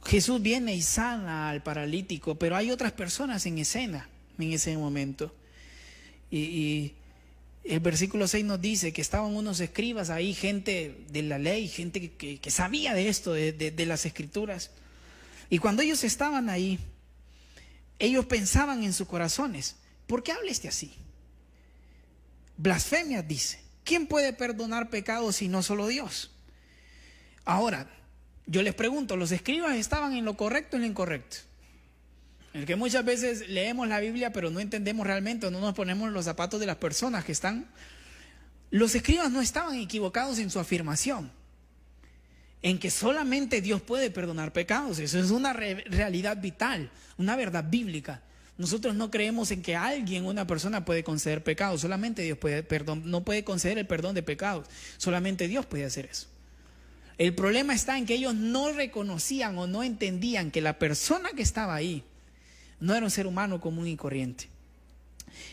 Jesús 0.06 0.42
viene 0.42 0.76
y 0.76 0.82
sana 0.82 1.50
al 1.50 1.62
paralítico, 1.62 2.36
pero 2.36 2.56
hay 2.56 2.72
otras 2.72 2.94
personas 2.94 3.46
en 3.46 3.58
escena 3.58 4.08
en 4.38 4.54
ese 4.54 4.78
momento. 4.78 5.34
Y, 6.32 6.94
el 7.66 7.82
versículo 7.82 8.28
6 8.28 8.46
nos 8.46 8.62
dice 8.62 8.94
que 8.94 9.02
estaban 9.02 9.36
unos 9.36 9.60
escribas 9.60 10.10
ahí, 10.10 10.34
gente 10.34 10.96
de 11.12 11.22
la 11.22 11.38
ley, 11.38 11.68
gente 11.68 12.12
que, 12.12 12.50
sabía 12.50 12.94
de 12.94 13.10
esto, 13.10 13.34
de 13.34 13.86
las 13.86 14.06
escrituras. 14.06 14.72
Y 15.50 15.58
cuando 15.58 15.82
ellos 15.82 16.04
estaban 16.04 16.50
ahí, 16.50 16.80
ellos 17.98 18.26
pensaban 18.26 18.84
en 18.84 18.94
sus 18.94 19.08
corazones, 19.08 19.76
¿por 20.08 20.24
qué 20.24 20.32
habla 20.32 20.52
este 20.52 20.68
así? 20.68 20.94
Blasfemia 22.58 23.24
dice, 23.24 23.60
¿quién 23.84 24.08
puede 24.08 24.34
perdonar 24.34 24.90
pecados 24.90 25.38
si 25.38 25.48
no 25.48 25.64
solo 25.64 25.88
Dios? 25.88 26.32
Ahora, 27.46 27.90
yo 28.46 28.62
les 28.62 28.76
pregunto, 28.76 29.16
¿los 29.16 29.32
escribas 29.32 29.76
estaban 29.76 30.14
en 30.14 30.26
lo 30.26 30.38
correcto 30.38 30.76
o 30.76 30.78
en 30.78 30.82
lo 30.84 30.88
incorrecto? 30.88 31.38
El 32.54 32.66
que 32.66 32.76
muchas 32.76 33.06
veces 33.06 33.48
leemos 33.48 33.88
la 33.88 34.00
Biblia 34.00 34.34
pero 34.34 34.50
no 34.50 34.60
entendemos 34.60 35.06
realmente, 35.06 35.50
no 35.52 35.60
nos 35.60 35.74
ponemos 35.74 36.08
en 36.08 36.14
los 36.14 36.26
zapatos 36.26 36.60
de 36.60 36.66
las 36.66 36.78
personas 36.78 37.24
que 37.26 37.32
están. 37.32 37.68
Los 38.72 38.94
escribas 38.96 39.32
no 39.32 39.42
estaban 39.42 39.76
equivocados 39.76 40.40
en 40.40 40.50
su 40.50 40.60
afirmación 40.60 41.32
en 42.62 42.78
que 42.78 42.92
solamente 42.92 43.62
Dios 43.62 43.82
puede 43.82 44.12
perdonar 44.12 44.52
pecados. 44.52 45.00
Eso 45.00 45.20
es 45.20 45.32
una 45.32 45.54
realidad 45.54 46.38
vital, 46.42 46.90
una 47.18 47.36
verdad 47.36 47.66
bíblica. 47.68 48.22
Nosotros 48.58 48.94
no 48.94 49.10
creemos 49.10 49.52
en 49.52 49.62
que 49.62 49.78
alguien, 49.78 50.26
una 50.26 50.46
persona 50.46 50.84
puede 50.84 51.04
conceder 51.04 51.44
pecados, 51.44 51.80
solamente 51.80 52.24
Dios 52.24 52.38
puede, 52.38 52.62
perdón, 52.62 53.04
no 53.06 53.24
puede 53.24 53.46
conceder 53.46 53.78
el 53.78 53.88
perdón 53.88 54.16
de 54.16 54.24
pecados, 54.24 54.68
solamente 54.98 55.48
Dios 55.48 55.66
puede 55.66 55.86
hacer 55.86 56.08
eso. 56.12 56.28
El 57.18 57.34
problema 57.36 57.74
está 57.74 57.98
en 57.98 58.06
que 58.06 58.16
ellos 58.16 58.36
no 58.36 58.72
reconocían 58.74 59.58
o 59.58 59.68
no 59.68 59.84
entendían 59.84 60.52
que 60.52 60.62
la 60.62 60.78
persona 60.78 61.30
que 61.36 61.42
estaba 61.42 61.76
ahí 61.76 62.04
no 62.82 62.96
era 62.96 63.06
un 63.06 63.12
ser 63.12 63.28
humano 63.28 63.62
común 63.62 63.88
y 63.88 63.96
corriente. 63.96 64.48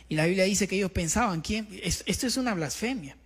Y 0.08 0.16
la 0.16 0.26
Biblia 0.26 0.44
dice 0.44 0.66
que 0.66 0.76
ellos 0.76 0.90
pensaban, 0.90 1.40
¿quién? 1.40 1.68
Esto 1.82 2.26
es 2.26 2.36
una 2.36 2.54
blasfemia. 2.54 3.16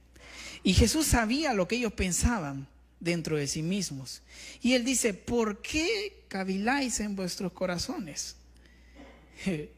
Y 0.62 0.74
Jesús 0.74 1.06
sabía 1.06 1.54
lo 1.54 1.68
que 1.68 1.76
ellos 1.76 1.92
pensaban 1.92 2.66
dentro 3.00 3.36
de 3.36 3.48
sí 3.48 3.62
mismos. 3.62 4.22
Y 4.60 4.74
él 4.74 4.84
dice, 4.84 5.14
¿por 5.14 5.62
qué 5.62 6.24
caviláis 6.28 7.00
en 7.00 7.16
vuestros 7.16 7.52
corazones? 7.52 8.36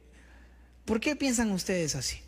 ¿Por 0.84 1.00
qué 1.00 1.16
piensan 1.16 1.52
ustedes 1.52 1.94
así? 1.94 2.18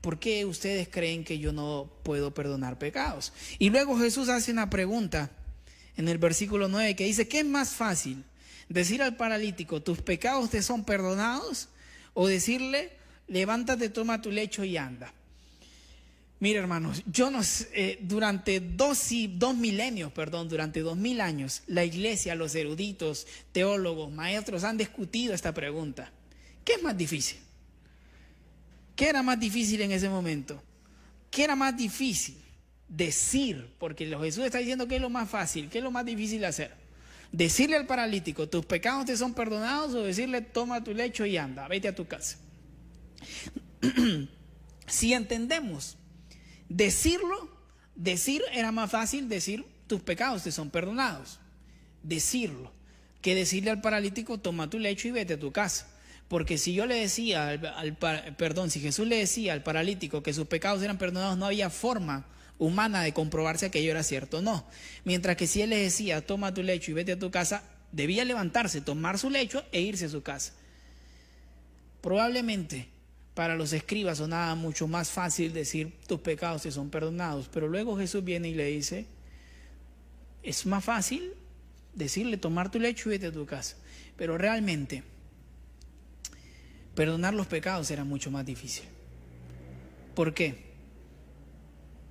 ¿Por 0.00 0.18
qué 0.18 0.44
ustedes 0.44 0.88
creen 0.88 1.24
que 1.24 1.38
yo 1.38 1.52
no 1.52 1.90
puedo 2.02 2.34
perdonar 2.34 2.76
pecados? 2.78 3.32
Y 3.58 3.70
luego 3.70 3.96
Jesús 3.96 4.28
hace 4.28 4.50
una 4.50 4.68
pregunta 4.68 5.30
en 5.96 6.08
el 6.08 6.18
versículo 6.18 6.66
9 6.66 6.96
que 6.96 7.04
dice, 7.04 7.28
¿qué 7.28 7.40
es 7.40 7.46
más 7.46 7.70
fácil? 7.70 8.24
¿Decir 8.68 9.00
al 9.02 9.16
paralítico, 9.16 9.80
tus 9.80 10.02
pecados 10.02 10.50
te 10.50 10.62
son 10.62 10.84
perdonados? 10.84 11.68
¿O 12.14 12.26
decirle, 12.26 12.92
levántate, 13.28 13.90
toma 13.90 14.20
tu 14.20 14.32
lecho 14.32 14.64
y 14.64 14.76
anda? 14.76 15.14
Mira, 16.42 16.58
hermanos, 16.58 17.04
yo 17.06 17.30
no 17.30 17.40
eh, 17.72 18.00
durante 18.02 18.58
dos, 18.58 19.10
dos 19.34 19.54
milenios, 19.54 20.10
perdón, 20.10 20.48
durante 20.48 20.80
dos 20.80 20.96
mil 20.96 21.20
años, 21.20 21.62
la 21.68 21.84
iglesia, 21.84 22.34
los 22.34 22.56
eruditos, 22.56 23.28
teólogos, 23.52 24.10
maestros 24.10 24.64
han 24.64 24.76
discutido 24.76 25.34
esta 25.34 25.54
pregunta. 25.54 26.10
¿Qué 26.64 26.72
es 26.72 26.82
más 26.82 26.98
difícil? 26.98 27.38
¿Qué 28.96 29.08
era 29.08 29.22
más 29.22 29.38
difícil 29.38 29.82
en 29.82 29.92
ese 29.92 30.08
momento? 30.08 30.60
¿Qué 31.30 31.44
era 31.44 31.54
más 31.54 31.76
difícil? 31.76 32.38
Decir, 32.88 33.68
porque 33.78 34.04
Jesús 34.08 34.44
está 34.44 34.58
diciendo 34.58 34.88
que 34.88 34.96
es 34.96 35.00
lo 35.00 35.10
más 35.10 35.30
fácil, 35.30 35.68
¿qué 35.68 35.78
es 35.78 35.84
lo 35.84 35.92
más 35.92 36.04
difícil 36.04 36.44
hacer? 36.44 36.74
Decirle 37.30 37.76
al 37.76 37.86
paralítico, 37.86 38.48
tus 38.48 38.66
pecados 38.66 39.06
te 39.06 39.16
son 39.16 39.32
perdonados, 39.32 39.94
o 39.94 40.02
decirle, 40.02 40.40
toma 40.40 40.82
tu 40.82 40.92
lecho 40.92 41.24
y 41.24 41.36
anda, 41.36 41.68
vete 41.68 41.86
a 41.86 41.94
tu 41.94 42.08
casa. 42.08 42.36
si 44.88 45.12
entendemos 45.12 45.98
Decirlo, 46.74 47.50
decir 47.94 48.42
era 48.50 48.72
más 48.72 48.90
fácil 48.90 49.28
decir 49.28 49.66
tus 49.86 50.00
pecados 50.00 50.42
te 50.42 50.52
son 50.52 50.70
perdonados. 50.70 51.38
Decirlo. 52.02 52.72
Que 53.20 53.34
decirle 53.34 53.70
al 53.70 53.82
paralítico, 53.82 54.38
toma 54.38 54.70
tu 54.70 54.78
lecho 54.78 55.06
y 55.06 55.10
vete 55.10 55.34
a 55.34 55.38
tu 55.38 55.52
casa. 55.52 55.86
Porque 56.28 56.56
si 56.56 56.72
yo 56.72 56.86
le 56.86 56.94
decía, 56.94 57.50
al, 57.50 57.96
perdón, 58.38 58.70
si 58.70 58.80
Jesús 58.80 59.06
le 59.06 59.18
decía 59.18 59.52
al 59.52 59.62
paralítico 59.62 60.22
que 60.22 60.32
sus 60.32 60.46
pecados 60.46 60.82
eran 60.82 60.96
perdonados, 60.96 61.36
no 61.36 61.44
había 61.44 61.68
forma 61.68 62.24
humana 62.58 63.02
de 63.02 63.12
comprobarse 63.12 63.66
aquello 63.66 63.90
era 63.90 64.02
cierto 64.02 64.38
o 64.38 64.42
no. 64.42 64.66
Mientras 65.04 65.36
que 65.36 65.46
si 65.46 65.60
él 65.60 65.70
le 65.70 65.76
decía, 65.76 66.26
toma 66.26 66.54
tu 66.54 66.62
lecho 66.62 66.90
y 66.90 66.94
vete 66.94 67.12
a 67.12 67.18
tu 67.18 67.30
casa, 67.30 67.62
debía 67.92 68.24
levantarse, 68.24 68.80
tomar 68.80 69.18
su 69.18 69.28
lecho 69.28 69.62
e 69.72 69.82
irse 69.82 70.06
a 70.06 70.08
su 70.08 70.22
casa. 70.22 70.54
Probablemente 72.00 72.88
para 73.34 73.56
los 73.56 73.72
escribas 73.72 74.18
sonaba 74.18 74.54
mucho 74.54 74.86
más 74.88 75.10
fácil 75.10 75.52
decir 75.52 75.92
tus 76.06 76.20
pecados 76.20 76.62
te 76.62 76.70
son 76.70 76.90
perdonados, 76.90 77.48
pero 77.52 77.68
luego 77.68 77.96
Jesús 77.96 78.22
viene 78.22 78.48
y 78.48 78.54
le 78.54 78.66
dice, 78.66 79.06
es 80.42 80.66
más 80.66 80.84
fácil 80.84 81.32
decirle 81.94 82.36
tomar 82.36 82.70
tu 82.70 82.78
lecho 82.78 83.08
y 83.08 83.12
vete 83.12 83.26
a 83.26 83.32
tu 83.32 83.46
casa, 83.46 83.76
pero 84.16 84.36
realmente 84.36 85.02
perdonar 86.94 87.34
los 87.34 87.46
pecados 87.46 87.90
era 87.90 88.04
mucho 88.04 88.30
más 88.30 88.44
difícil. 88.44 88.84
¿Por 90.14 90.34
qué? 90.34 90.72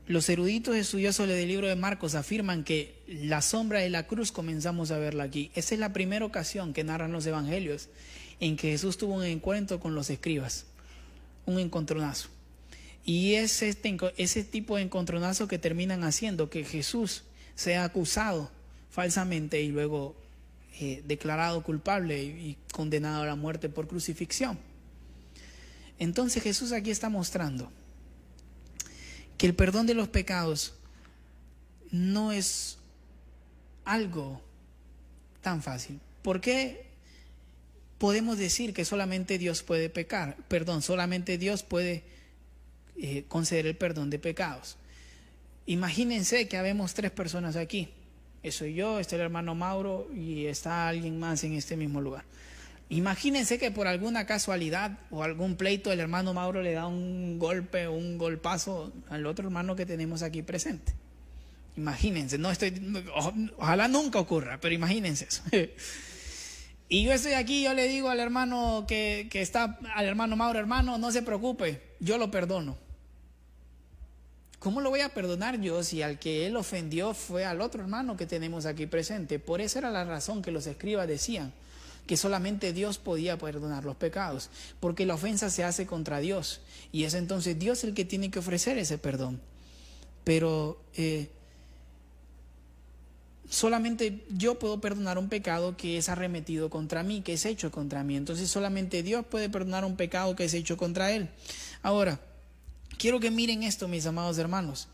Los 0.07 0.27
eruditos 0.29 0.75
estudiosos 0.75 1.27
del 1.27 1.47
libro 1.47 1.67
de 1.67 1.75
Marcos 1.75 2.15
afirman 2.15 2.63
que 2.63 2.99
la 3.07 3.41
sombra 3.41 3.79
de 3.79 3.89
la 3.89 4.07
cruz 4.07 4.31
comenzamos 4.31 4.89
a 4.91 4.97
verla 4.97 5.23
aquí. 5.23 5.51
Esa 5.53 5.75
es 5.75 5.79
la 5.79 5.93
primera 5.93 6.25
ocasión 6.25 6.73
que 6.73 6.83
narran 6.83 7.11
los 7.11 7.25
evangelios 7.27 7.89
en 8.39 8.57
que 8.57 8.71
Jesús 8.71 8.97
tuvo 8.97 9.13
un 9.13 9.23
encuentro 9.23 9.79
con 9.79 9.93
los 9.93 10.09
escribas, 10.09 10.65
un 11.45 11.59
encontronazo. 11.59 12.29
Y 13.03 13.33
es 13.33 13.61
este, 13.61 13.97
ese 14.17 14.43
tipo 14.43 14.75
de 14.75 14.83
encontronazo 14.83 15.47
que 15.47 15.57
terminan 15.57 16.03
haciendo 16.03 16.49
que 16.49 16.63
Jesús 16.63 17.23
sea 17.55 17.83
acusado 17.83 18.51
falsamente 18.89 19.61
y 19.61 19.69
luego 19.69 20.15
eh, 20.79 21.03
declarado 21.05 21.63
culpable 21.63 22.23
y 22.23 22.57
condenado 22.71 23.23
a 23.23 23.25
la 23.25 23.35
muerte 23.35 23.69
por 23.69 23.87
crucifixión. 23.87 24.57
Entonces 25.97 26.43
Jesús 26.43 26.71
aquí 26.71 26.91
está 26.91 27.09
mostrando 27.09 27.71
que 29.37 29.47
el 29.47 29.55
perdón 29.55 29.87
de 29.87 29.93
los 29.93 30.07
pecados 30.07 30.73
no 31.91 32.31
es 32.31 32.77
algo 33.85 34.41
tan 35.41 35.61
fácil. 35.61 35.99
¿Por 36.21 36.41
qué 36.41 36.90
podemos 38.01 38.39
decir 38.39 38.73
que 38.73 38.83
solamente 38.83 39.37
Dios 39.37 39.61
puede 39.61 39.87
pecar? 39.87 40.35
Perdón, 40.47 40.81
solamente 40.81 41.37
Dios 41.37 41.61
puede 41.61 42.01
eh, 42.97 43.25
conceder 43.27 43.67
el 43.67 43.75
perdón 43.75 44.09
de 44.09 44.17
pecados. 44.17 44.75
Imagínense 45.67 46.47
que 46.47 46.57
habemos 46.57 46.95
tres 46.95 47.11
personas 47.11 47.55
aquí. 47.55 47.89
Soy 48.49 48.73
yo, 48.73 48.97
está 48.99 49.17
el 49.17 49.21
hermano 49.21 49.53
Mauro 49.53 50.09
y 50.15 50.47
está 50.47 50.87
alguien 50.87 51.19
más 51.19 51.43
en 51.43 51.53
este 51.53 51.77
mismo 51.77 52.01
lugar. 52.01 52.23
Imagínense 52.89 53.59
que 53.59 53.69
por 53.69 53.85
alguna 53.85 54.25
casualidad 54.25 54.97
o 55.11 55.21
algún 55.21 55.55
pleito 55.55 55.91
el 55.91 55.99
hermano 55.99 56.33
Mauro 56.33 56.63
le 56.63 56.73
da 56.73 56.87
un 56.87 57.37
golpe 57.37 57.85
o 57.85 57.93
un 57.93 58.17
golpazo 58.17 58.91
al 59.09 59.27
otro 59.27 59.45
hermano 59.45 59.75
que 59.75 59.85
tenemos 59.85 60.23
aquí 60.23 60.41
presente. 60.41 60.95
Imagínense, 61.77 62.39
no 62.39 62.49
estoy, 62.49 62.73
ojalá 63.57 63.87
nunca 63.87 64.19
ocurra, 64.19 64.57
pero 64.59 64.73
imagínense 64.73 65.27
eso. 65.29 65.43
Y 66.93 67.03
yo 67.03 67.13
estoy 67.13 67.35
aquí, 67.35 67.63
yo 67.63 67.73
le 67.73 67.87
digo 67.87 68.09
al 68.09 68.19
hermano 68.19 68.83
que, 68.85 69.29
está, 69.31 69.79
al 69.95 70.05
hermano 70.05 70.35
Mauro, 70.35 70.59
hermano, 70.59 70.97
no 70.97 71.09
se 71.13 71.21
preocupe, 71.21 71.81
yo 72.01 72.17
lo 72.17 72.29
perdono. 72.29 72.75
¿Cómo 74.59 74.81
lo 74.81 74.89
voy 74.89 74.99
a 74.99 75.13
perdonar 75.13 75.61
yo 75.61 75.85
si 75.85 76.01
al 76.01 76.19
que 76.19 76.45
él 76.47 76.57
ofendió 76.57 77.13
fue 77.13 77.45
al 77.45 77.61
otro 77.61 77.81
hermano 77.81 78.17
que 78.17 78.25
tenemos 78.25 78.65
aquí 78.65 78.87
presente? 78.87 79.39
Por 79.39 79.61
esa 79.61 79.79
era 79.79 79.89
la 79.89 80.03
razón 80.03 80.41
que 80.41 80.51
los 80.51 80.67
escribas 80.67 81.07
decían 81.07 81.53
que 82.07 82.17
solamente 82.17 82.73
Dios 82.73 82.97
podía 82.97 83.37
perdonar 83.37 83.85
los 83.85 83.95
pecados, 83.95 84.49
porque 84.81 85.05
la 85.05 85.13
ofensa 85.13 85.49
se 85.49 85.63
hace 85.63 85.85
contra 85.85 86.19
Dios 86.19 86.59
y 86.91 87.05
es 87.05 87.13
entonces 87.13 87.57
Dios 87.57 87.85
el 87.85 87.93
que 87.93 88.03
tiene 88.03 88.31
que 88.31 88.39
ofrecer 88.39 88.77
ese 88.77 88.97
perdón. 88.97 89.39
Pero 90.25 90.77
eh, 90.97 91.29
solamente 93.51 94.25
yo 94.31 94.57
puedo 94.57 94.81
perdonar 94.81 95.19
un 95.19 95.29
pecado 95.29 95.77
que 95.77 95.99
es 95.99 96.09
arremetido 96.09 96.71
contra 96.71 97.03
mí, 97.03 97.21
que 97.21 97.33
es 97.33 97.45
hecho 97.45 97.69
contra 97.69 98.03
mí. 98.03 98.17
Entonces 98.17 98.49
solamente 98.49 99.03
Dios 99.03 99.23
puede 99.27 99.47
perdonar 99.47 99.85
un 99.85 99.95
pecado 99.95 100.35
que 100.35 100.45
es 100.45 100.55
hecho 100.55 100.75
contra 100.75 101.11
Él. 101.11 101.29
Ahora, 101.83 102.19
Quiero 103.01 103.19
que 103.19 103.31
miren 103.31 103.63
esto, 103.63 103.87
mis 103.87 104.05
amados 104.05 104.37
hermanos. 104.37 104.87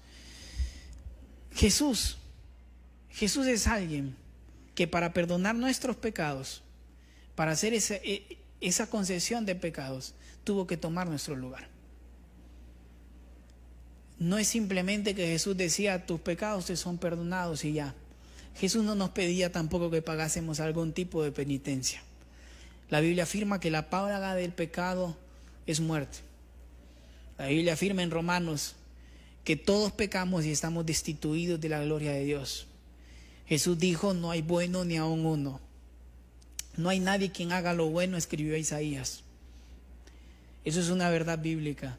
Jesús, 1.51 2.17
Jesús 3.09 3.47
es 3.47 3.67
alguien 3.67 4.15
que 4.75 4.87
para 4.87 5.11
perdonar 5.11 5.55
nuestros 5.55 5.97
pecados, 5.97 6.61
para 7.35 7.51
hacer 7.51 7.73
esa, 7.73 7.95
e, 7.95 8.37
esa 8.61 8.89
concesión 8.89 9.45
de 9.45 9.55
pecados, 9.55 10.13
tuvo 10.45 10.67
que 10.67 10.77
tomar 10.77 11.09
nuestro 11.09 11.35
lugar. 11.35 11.67
No 14.19 14.37
es 14.37 14.47
simplemente 14.47 15.13
que 15.13 15.27
Jesús 15.27 15.57
decía, 15.57 16.05
tus 16.05 16.21
pecados 16.21 16.67
te 16.67 16.77
son 16.77 16.97
perdonados 16.97 17.65
y 17.65 17.73
ya. 17.73 17.93
Jesús 18.59 18.83
no 18.83 18.95
nos 18.95 19.11
pedía 19.11 19.51
tampoco 19.51 19.91
que 19.91 20.01
pagásemos 20.01 20.59
algún 20.59 20.93
tipo 20.93 21.23
de 21.23 21.31
penitencia. 21.31 22.01
La 22.89 22.99
Biblia 23.01 23.23
afirma 23.23 23.59
que 23.59 23.71
la 23.71 23.89
paga 23.89 24.35
del 24.35 24.51
pecado 24.51 25.15
es 25.65 25.79
muerte. 25.79 26.19
La 27.37 27.47
Biblia 27.47 27.73
afirma 27.73 28.03
en 28.03 28.11
Romanos 28.11 28.75
que 29.43 29.55
todos 29.55 29.91
pecamos 29.91 30.45
y 30.45 30.51
estamos 30.51 30.85
destituidos 30.85 31.61
de 31.61 31.69
la 31.69 31.83
gloria 31.83 32.11
de 32.11 32.25
Dios. 32.25 32.67
Jesús 33.45 33.77
dijo, 33.77 34.13
no 34.13 34.31
hay 34.31 34.41
bueno 34.41 34.83
ni 34.83 34.97
aun 34.97 35.25
uno. 35.25 35.61
No 36.75 36.89
hay 36.89 36.99
nadie 36.99 37.31
quien 37.31 37.51
haga 37.51 37.73
lo 37.73 37.89
bueno, 37.89 38.17
escribió 38.17 38.57
Isaías. 38.57 39.23
Eso 40.65 40.81
es 40.81 40.89
una 40.89 41.09
verdad 41.09 41.39
bíblica. 41.39 41.97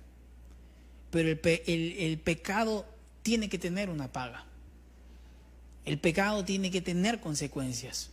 Pero 1.10 1.30
el, 1.30 2.20
pecado 2.22 2.84
tiene 3.22 3.48
que 3.48 3.58
tener 3.58 3.88
una 3.88 4.12
paga. 4.12 4.44
El 5.88 5.98
pecado 5.98 6.44
tiene 6.44 6.70
que 6.70 6.82
tener 6.82 7.18
consecuencias. 7.18 8.10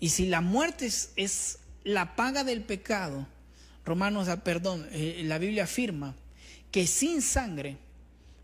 Y 0.00 0.08
si 0.08 0.26
la 0.26 0.40
muerte 0.40 0.86
es 0.86 1.58
la 1.84 2.16
paga 2.16 2.44
del 2.44 2.62
pecado, 2.62 3.26
Romanos, 3.84 4.28
ah, 4.28 4.42
perdón, 4.42 4.88
eh, 4.90 5.20
la 5.26 5.36
Biblia 5.36 5.64
afirma 5.64 6.16
que 6.70 6.86
sin 6.86 7.20
sangre 7.20 7.76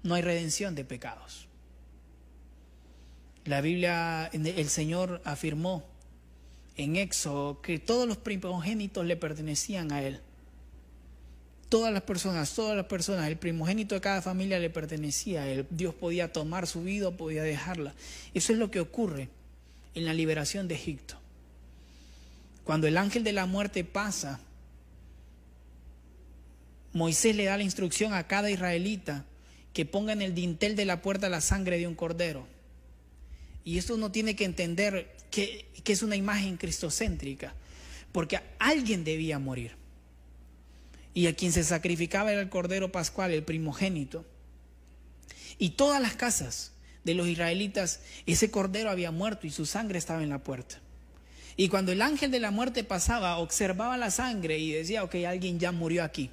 no 0.03 0.15
hay 0.15 0.21
redención 0.21 0.75
de 0.75 0.85
pecados. 0.85 1.49
La 3.47 3.63
Biblia, 3.63 4.27
el 4.27 4.69
Señor 4.69 5.23
afirmó 5.25 5.83
en 6.77 6.97
Éxodo 6.97 7.63
que 7.63 7.79
todos 7.79 8.07
los 8.07 8.19
primogénitos 8.19 9.07
le 9.07 9.17
pertenecían 9.17 9.91
a 9.91 10.03
Él. 10.03 10.21
Todas 11.69 11.93
las 11.93 12.03
personas, 12.03 12.55
todas 12.55 12.77
las 12.77 12.87
personas, 12.87 13.27
el 13.29 13.37
primogénito 13.37 13.95
de 13.95 14.01
cada 14.01 14.23
familia 14.23 14.59
le 14.59 14.71
pertenecía 14.71 15.49
Él. 15.49 15.67
Dios 15.71 15.95
podía 15.95 16.33
tomar 16.33 16.67
su 16.67 16.83
vida 16.83 17.11
podía 17.11 17.43
dejarla. 17.43 17.95
Eso 18.35 18.53
es 18.53 18.59
lo 18.59 18.71
que 18.71 18.81
ocurre 18.81 19.29
en 19.95 20.05
la 20.05 20.15
liberación 20.15 20.69
de 20.69 20.77
Egipto. 20.77 21.17
Cuando 22.65 22.87
el 22.87 22.97
ángel 22.97 23.25
de 23.25 23.33
la 23.33 23.47
muerte 23.47 23.85
pasa 23.85 24.41
Moisés 26.97 27.37
le 27.37 27.45
da 27.45 27.59
la 27.59 27.63
instrucción 27.63 28.15
a 28.15 28.27
cada 28.27 28.51
israelita 28.51 29.27
que 29.75 29.85
ponga 29.85 30.15
en 30.15 30.23
el 30.23 30.35
dintel 30.35 30.77
de 30.77 30.87
la 30.87 31.03
puerta 31.03 31.29
la 31.29 31.43
sangre 31.43 31.79
de 31.79 31.87
un 31.87 31.95
cordero. 31.95 32.47
Y 33.65 33.77
esto 33.77 33.97
uno 33.97 34.11
tiene 34.11 34.35
que 34.35 34.47
entender 34.47 35.15
que, 35.31 35.67
que 35.85 35.93
es 35.93 36.03
una 36.03 36.17
imagen 36.17 36.57
cristocéntrica, 36.57 37.55
porque 38.13 38.41
alguien 38.59 39.05
debía 39.05 39.39
morir. 39.39 39.73
Y 41.17 41.27
a 41.27 41.35
quien 41.35 41.51
se 41.51 41.65
sacrificaba 41.65 42.31
era 42.31 42.41
el 42.41 42.49
cordero 42.49 42.93
pascual, 42.93 43.33
el 43.33 43.43
primogénito. 43.43 44.25
Y 45.59 45.71
todas 45.71 46.01
las 46.01 46.15
casas 46.15 46.71
de 47.03 47.15
los 47.15 47.27
israelitas, 47.27 48.01
ese 48.27 48.53
cordero 48.53 48.91
había 48.91 49.11
muerto 49.11 49.49
y 49.49 49.51
su 49.51 49.67
sangre 49.67 49.99
estaba 49.99 50.23
en 50.23 50.29
la 50.29 50.45
puerta. 50.45 50.79
Y 51.57 51.69
cuando 51.69 51.91
el 51.91 52.03
ángel 52.03 52.31
de 52.31 52.39
la 52.39 52.53
muerte 52.53 52.85
pasaba, 52.85 53.39
observaba 53.39 53.97
la 53.97 54.13
sangre 54.13 54.59
y 54.59 54.71
decía, 54.71 55.03
ok, 55.03 55.17
alguien 55.27 55.59
ya 55.59 55.73
murió 55.73 56.05
aquí 56.05 56.31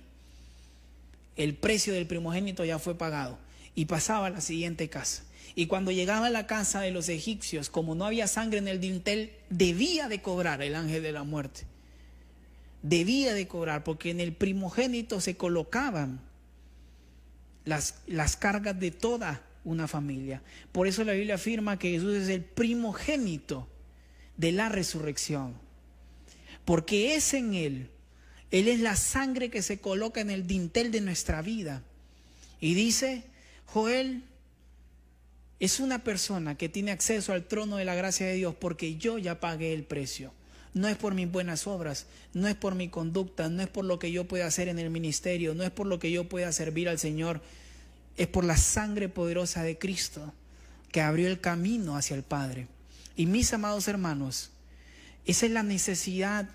el 1.36 1.56
precio 1.56 1.94
del 1.94 2.08
primogénito 2.08 2.64
ya 2.66 2.80
fue 2.80 2.96
pagado 2.96 3.38
y 3.76 3.86
pasaba 3.86 4.28
a 4.28 4.32
la 4.32 4.42
siguiente 4.42 4.90
casa. 4.90 5.24
Y 5.56 5.68
cuando 5.68 5.92
llegaba 5.92 6.28
a 6.28 6.32
la 6.32 6.48
casa 6.48 6.82
de 6.82 6.92
los 6.92 7.10
egipcios, 7.10 7.70
como 7.70 7.96
no 7.96 8.06
había 8.06 8.28
sangre 8.28 8.60
en 8.60 8.68
el 8.68 8.80
dintel, 8.80 9.32
debía 9.50 10.08
de 10.08 10.22
cobrar 10.22 10.62
el 10.62 10.76
ángel 10.76 11.04
de 11.04 11.12
la 11.12 11.24
muerte. 11.24 11.66
Debía 12.84 13.34
de 13.34 13.48
cobrar, 13.48 13.84
porque 13.84 14.12
en 14.12 14.20
el 14.20 14.34
primogénito 14.34 15.20
se 15.20 15.36
colocaban 15.36 16.22
las, 17.66 17.96
las 18.06 18.38
cargas 18.38 18.80
de 18.80 18.92
toda 18.92 19.42
una 19.64 19.88
familia. 19.88 20.44
Por 20.72 20.88
eso 20.88 21.04
la 21.04 21.14
Biblia 21.14 21.36
afirma 21.36 21.80
que 21.80 21.90
Jesús 21.92 22.16
es 22.16 22.30
el 22.30 22.44
primogénito 22.44 23.68
de 24.38 24.52
la 24.52 24.70
resurrección. 24.70 25.56
Porque 26.66 27.16
es 27.16 27.34
en 27.34 27.56
Él 27.56 27.90
él 28.54 28.68
es 28.68 28.80
la 28.82 28.96
sangre 28.96 29.50
que 29.50 29.64
se 29.64 29.80
coloca 29.80 30.22
en 30.22 30.30
el 30.30 30.46
dintel 30.46 30.92
de 30.92 31.02
nuestra 31.02 31.42
vida. 31.42 31.82
Y 32.62 32.76
dice, 32.76 33.24
Joel 33.66 34.22
es 35.60 35.80
una 35.80 36.04
persona 36.04 36.56
que 36.56 36.70
tiene 36.70 36.92
acceso 36.92 37.34
al 37.34 37.48
trono 37.48 37.78
de 37.78 37.86
la 37.86 37.96
gracia 37.96 38.28
de 38.28 38.36
Dios 38.36 38.54
porque 38.54 38.96
yo 38.98 39.18
ya 39.18 39.40
pagué 39.40 39.74
el 39.74 39.84
precio. 39.86 40.34
No 40.74 40.88
es 40.88 40.98
por 40.98 41.14
mis 41.14 41.32
buenas 41.32 41.68
obras, 41.68 42.08
no 42.34 42.48
es 42.48 42.56
por 42.56 42.74
mi 42.74 42.90
conducta, 42.90 43.48
no 43.50 43.62
es 43.62 43.70
por 43.70 43.86
lo 43.86 44.00
que 44.00 44.12
yo 44.12 44.28
pueda 44.28 44.48
hacer 44.48 44.68
en 44.68 44.80
el 44.80 44.90
ministerio, 44.90 45.54
no 45.54 45.64
es 45.64 45.72
por 45.72 45.86
lo 45.86 46.00
que 46.00 46.12
yo 46.12 46.28
pueda 46.28 46.52
servir 46.52 46.90
al 46.90 46.98
Señor, 46.98 47.42
es 48.18 48.28
por 48.28 48.44
la 48.44 48.58
sangre 48.58 49.10
poderosa 49.10 49.64
de 49.64 49.78
Cristo 49.78 50.34
que 50.92 51.02
abrió 51.02 51.28
el 51.28 51.40
camino 51.40 51.96
hacia 51.96 52.16
el 52.16 52.24
Padre. 52.24 52.68
Y 53.16 53.26
mis 53.26 53.54
amados 53.54 53.88
hermanos, 53.88 54.52
esa 55.26 55.46
es 55.46 55.52
la 55.52 55.64
necesidad 55.64 56.50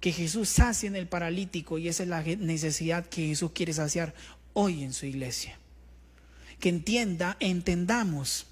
que 0.00 0.12
Jesús 0.12 0.48
sacia 0.48 0.86
en 0.86 0.96
el 0.96 1.08
paralítico 1.08 1.78
y 1.78 1.88
esa 1.88 2.02
es 2.02 2.08
la 2.08 2.22
necesidad 2.22 3.06
que 3.06 3.26
Jesús 3.26 3.50
quiere 3.52 3.72
saciar 3.72 4.14
hoy 4.52 4.82
en 4.82 4.92
su 4.92 5.06
iglesia. 5.06 5.58
Que 6.60 6.68
entienda, 6.68 7.36
entendamos 7.40 8.46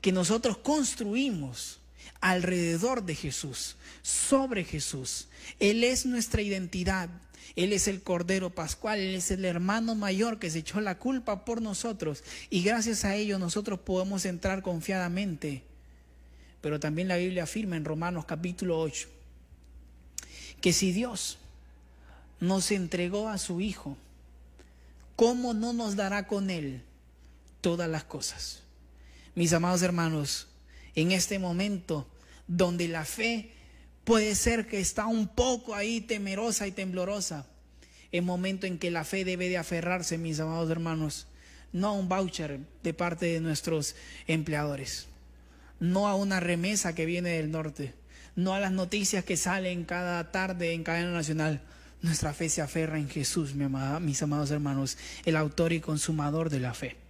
que 0.00 0.12
nosotros 0.12 0.58
construimos 0.58 1.80
alrededor 2.20 3.04
de 3.04 3.14
Jesús, 3.14 3.76
sobre 4.02 4.64
Jesús. 4.64 5.28
Él 5.60 5.84
es 5.84 6.06
nuestra 6.06 6.42
identidad. 6.42 7.08
Él 7.56 7.72
es 7.72 7.88
el 7.88 8.02
Cordero 8.02 8.50
Pascual, 8.50 9.00
Él 9.00 9.16
es 9.16 9.32
el 9.32 9.44
hermano 9.44 9.96
mayor 9.96 10.38
que 10.38 10.50
se 10.50 10.60
echó 10.60 10.80
la 10.80 10.98
culpa 10.98 11.44
por 11.44 11.60
nosotros 11.60 12.22
y 12.50 12.62
gracias 12.62 13.04
a 13.04 13.16
ello 13.16 13.38
nosotros 13.38 13.80
podemos 13.80 14.24
entrar 14.26 14.62
confiadamente. 14.62 15.64
Pero 16.60 16.78
también 16.78 17.08
la 17.08 17.16
Biblia 17.16 17.44
afirma 17.44 17.76
en 17.76 17.84
Romanos 17.84 18.26
capítulo 18.26 18.78
8 18.78 19.08
que 20.60 20.72
si 20.72 20.92
Dios 20.92 21.38
nos 22.40 22.70
entregó 22.70 23.28
a 23.28 23.38
su 23.38 23.60
Hijo, 23.60 23.96
¿cómo 25.16 25.54
no 25.54 25.72
nos 25.72 25.96
dará 25.96 26.26
con 26.26 26.50
Él 26.50 26.82
todas 27.60 27.88
las 27.88 28.04
cosas? 28.04 28.62
Mis 29.34 29.52
amados 29.52 29.82
hermanos, 29.82 30.47
en 31.00 31.12
este 31.12 31.38
momento 31.38 32.08
donde 32.48 32.88
la 32.88 33.04
fe 33.04 33.52
puede 34.02 34.34
ser 34.34 34.66
que 34.66 34.80
está 34.80 35.06
un 35.06 35.28
poco 35.28 35.76
ahí 35.76 36.00
temerosa 36.00 36.66
y 36.66 36.72
temblorosa, 36.72 37.46
es 38.10 38.22
momento 38.22 38.66
en 38.66 38.78
que 38.78 38.90
la 38.90 39.04
fe 39.04 39.24
debe 39.24 39.48
de 39.48 39.58
aferrarse, 39.58 40.18
mis 40.18 40.40
amados 40.40 40.70
hermanos, 40.70 41.28
no 41.72 41.88
a 41.88 41.92
un 41.92 42.08
voucher 42.08 42.58
de 42.82 42.94
parte 42.94 43.26
de 43.26 43.40
nuestros 43.40 43.94
empleadores, 44.26 45.06
no 45.78 46.08
a 46.08 46.16
una 46.16 46.40
remesa 46.40 46.96
que 46.96 47.06
viene 47.06 47.30
del 47.30 47.52
norte, 47.52 47.94
no 48.34 48.54
a 48.54 48.60
las 48.60 48.72
noticias 48.72 49.24
que 49.24 49.36
salen 49.36 49.84
cada 49.84 50.32
tarde 50.32 50.72
en 50.72 50.82
cadena 50.82 51.12
nacional. 51.12 51.60
Nuestra 52.02 52.32
fe 52.32 52.48
se 52.48 52.62
aferra 52.62 52.98
en 52.98 53.08
Jesús, 53.08 53.54
mis 53.54 54.22
amados 54.22 54.50
hermanos, 54.50 54.98
el 55.24 55.36
autor 55.36 55.72
y 55.72 55.80
consumador 55.80 56.50
de 56.50 56.60
la 56.60 56.74
fe. 56.74 57.07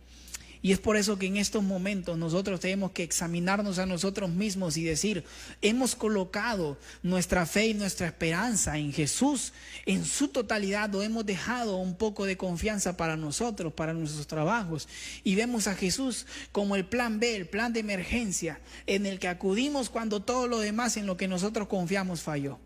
Y 0.61 0.73
es 0.73 0.79
por 0.79 0.97
eso 0.97 1.19
que 1.19 1.27
en 1.27 1.37
estos 1.37 1.63
momentos 1.63 2.19
nosotros 2.19 2.61
tenemos 2.61 2.91
que 2.91 3.03
examinarnos 3.03 3.79
a 3.79 3.87
nosotros 3.87 4.31
mismos 4.31 4.77
y 4.77 4.85
decir, 4.85 5.25
hemos 5.63 5.95
colocado 5.95 6.77
nuestra 7.03 7.47
fe 7.47 7.69
y 7.69 7.75
nuestra 7.75 8.07
esperanza 8.09 8.77
en 8.79 8.93
Jesús 8.93 9.53
en 9.87 10.05
su 10.05 10.29
totalidad 10.29 10.95
o 10.95 11.03
hemos 11.03 11.25
dejado 11.25 11.77
un 11.77 11.95
poco 11.95 12.25
de 12.25 12.37
confianza 12.37 12.97
para 12.97 13.17
nosotros, 13.17 13.73
para 13.73 13.93
nuestros 13.93 14.27
trabajos. 14.27 14.89
Y 15.25 15.35
vemos 15.35 15.67
a 15.67 15.75
Jesús 15.75 16.27
como 16.53 16.77
el 16.77 16.85
plan 16.85 17.21
B, 17.21 17.37
el 17.37 17.47
plan 17.47 17.73
de 17.73 17.81
emergencia, 17.81 18.61
en 18.87 19.07
el 19.07 19.19
que 19.19 19.29
acudimos 19.29 19.91
cuando 19.91 20.21
todo 20.21 20.49
lo 20.49 20.59
demás 20.59 20.97
en 20.97 21.07
lo 21.07 21.17
que 21.17 21.29
nosotros 21.29 21.69
confiamos 21.69 22.23
falló. 22.23 22.59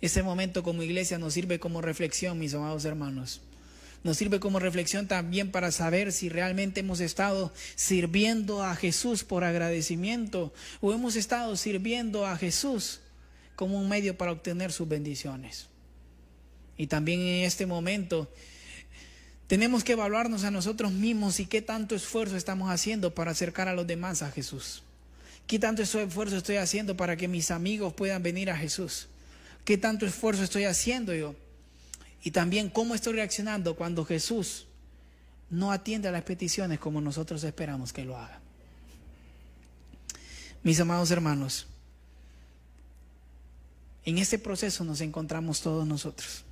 Ese 0.00 0.22
momento 0.22 0.62
como 0.62 0.82
iglesia 0.82 1.18
nos 1.18 1.34
sirve 1.34 1.58
como 1.58 1.80
reflexión, 1.80 2.38
mis 2.38 2.54
amados 2.54 2.84
hermanos. 2.84 3.40
Nos 4.06 4.18
sirve 4.18 4.38
como 4.38 4.60
reflexión 4.60 5.08
también 5.08 5.50
para 5.50 5.72
saber 5.72 6.12
si 6.12 6.28
realmente 6.28 6.78
hemos 6.78 7.00
estado 7.00 7.52
sirviendo 7.74 8.62
a 8.62 8.76
Jesús 8.76 9.24
por 9.24 9.42
agradecimiento 9.42 10.54
o 10.80 10.92
hemos 10.92 11.16
estado 11.16 11.56
sirviendo 11.56 12.24
a 12.24 12.36
Jesús 12.36 13.00
como 13.56 13.80
un 13.80 13.88
medio 13.88 14.16
para 14.16 14.30
obtener 14.30 14.70
sus 14.70 14.86
bendiciones. 14.88 15.66
Y 16.78 16.86
también 16.86 17.18
en 17.18 17.46
este 17.46 17.66
momento 17.66 18.30
tenemos 19.48 19.82
que 19.82 19.94
evaluarnos 19.94 20.44
a 20.44 20.52
nosotros 20.52 20.92
mismos 20.92 21.40
y 21.40 21.46
qué 21.46 21.60
tanto 21.60 21.96
esfuerzo 21.96 22.36
estamos 22.36 22.70
haciendo 22.70 23.12
para 23.12 23.32
acercar 23.32 23.66
a 23.66 23.74
los 23.74 23.88
demás 23.88 24.22
a 24.22 24.30
Jesús. 24.30 24.84
¿Qué 25.48 25.58
tanto 25.58 25.82
esfuerzo 25.82 26.36
estoy 26.36 26.58
haciendo 26.58 26.96
para 26.96 27.16
que 27.16 27.26
mis 27.26 27.50
amigos 27.50 27.92
puedan 27.92 28.22
venir 28.22 28.50
a 28.50 28.56
Jesús? 28.56 29.08
¿Qué 29.64 29.76
tanto 29.76 30.06
esfuerzo 30.06 30.44
estoy 30.44 30.62
haciendo 30.62 31.12
yo 31.12 31.34
y 32.26 32.32
también 32.32 32.70
cómo 32.70 32.96
estoy 32.96 33.12
reaccionando 33.12 33.76
cuando 33.76 34.04
Jesús 34.04 34.66
no 35.48 35.70
atiende 35.70 36.08
a 36.08 36.10
las 36.10 36.24
peticiones 36.24 36.80
como 36.80 37.00
nosotros 37.00 37.44
esperamos 37.44 37.92
que 37.92 38.04
lo 38.04 38.18
haga. 38.18 38.40
Mis 40.64 40.80
amados 40.80 41.12
hermanos, 41.12 41.68
en 44.04 44.18
este 44.18 44.40
proceso 44.40 44.82
nos 44.82 45.00
encontramos 45.02 45.60
todos 45.60 45.86
nosotros. 45.86 46.42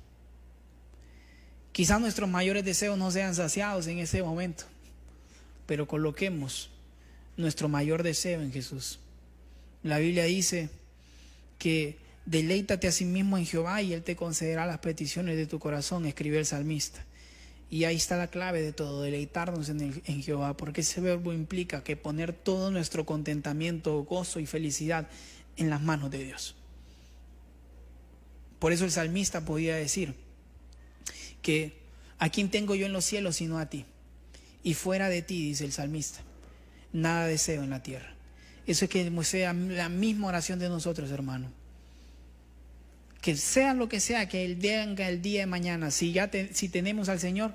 Quizás 1.73 1.99
nuestros 1.99 2.29
mayores 2.29 2.63
deseos 2.63 2.97
no 2.97 3.11
sean 3.11 3.35
saciados 3.35 3.87
en 3.87 3.99
ese 3.99 4.23
momento, 4.23 4.63
pero 5.65 5.89
coloquemos 5.89 6.69
nuestro 7.35 7.67
mayor 7.67 8.01
deseo 8.01 8.41
en 8.41 8.53
Jesús. 8.53 8.99
La 9.83 9.97
Biblia 9.97 10.23
dice 10.23 10.69
que 11.59 11.97
Deleítate 12.25 12.87
a 12.87 12.91
sí 12.91 13.05
mismo 13.05 13.37
en 13.37 13.45
Jehová 13.45 13.81
y 13.83 13.93
Él 13.93 14.03
te 14.03 14.15
concederá 14.15 14.65
las 14.65 14.79
peticiones 14.79 15.37
de 15.37 15.45
tu 15.45 15.59
corazón, 15.59 16.05
escribe 16.05 16.39
el 16.39 16.45
salmista. 16.45 17.05
Y 17.69 17.83
ahí 17.83 17.95
está 17.95 18.17
la 18.17 18.27
clave 18.27 18.61
de 18.61 18.73
todo, 18.73 19.03
deleitarnos 19.03 19.69
en, 19.69 20.01
en 20.05 20.23
Jehová, 20.23 20.57
porque 20.57 20.81
ese 20.81 21.01
verbo 21.01 21.33
implica 21.33 21.83
que 21.83 21.95
poner 21.95 22.33
todo 22.33 22.71
nuestro 22.71 23.05
contentamiento, 23.05 24.03
gozo 24.03 24.39
y 24.39 24.45
felicidad 24.47 25.07
en 25.57 25.69
las 25.69 25.81
manos 25.81 26.09
de 26.09 26.23
Dios. 26.23 26.55
Por 28.59 28.71
eso 28.71 28.85
el 28.85 28.91
salmista 28.91 29.45
podía 29.45 29.75
decir 29.75 30.15
que 31.43 31.77
a 32.17 32.29
quién 32.29 32.49
tengo 32.49 32.73
yo 32.73 32.87
en 32.87 32.93
los 32.93 33.05
cielos 33.05 33.35
sino 33.35 33.59
a 33.59 33.67
ti. 33.67 33.85
Y 34.63 34.73
fuera 34.73 35.09
de 35.09 35.21
ti, 35.21 35.43
dice 35.43 35.65
el 35.65 35.71
salmista, 35.71 36.21
nada 36.91 37.27
deseo 37.27 37.61
en 37.61 37.69
la 37.69 37.83
tierra. 37.83 38.15
Eso 38.65 38.85
es 38.85 38.91
que 38.91 39.11
sea 39.23 39.53
la 39.53 39.89
misma 39.89 40.27
oración 40.27 40.57
de 40.57 40.69
nosotros, 40.69 41.11
hermano 41.11 41.64
que 43.25 43.35
sea 43.35 43.73
lo 43.73 43.89
que 43.89 43.99
sea 43.99 44.29
que 44.29 44.45
Él 44.45 44.55
venga 44.55 45.09
el 45.09 45.19
día 45.23 45.39
de 45.39 45.45
mañana, 45.47 45.89
si 45.89 46.11
ya 46.11 46.29
si 46.51 46.69
tenemos 46.69 47.09
al 47.09 47.19
Señor. 47.19 47.53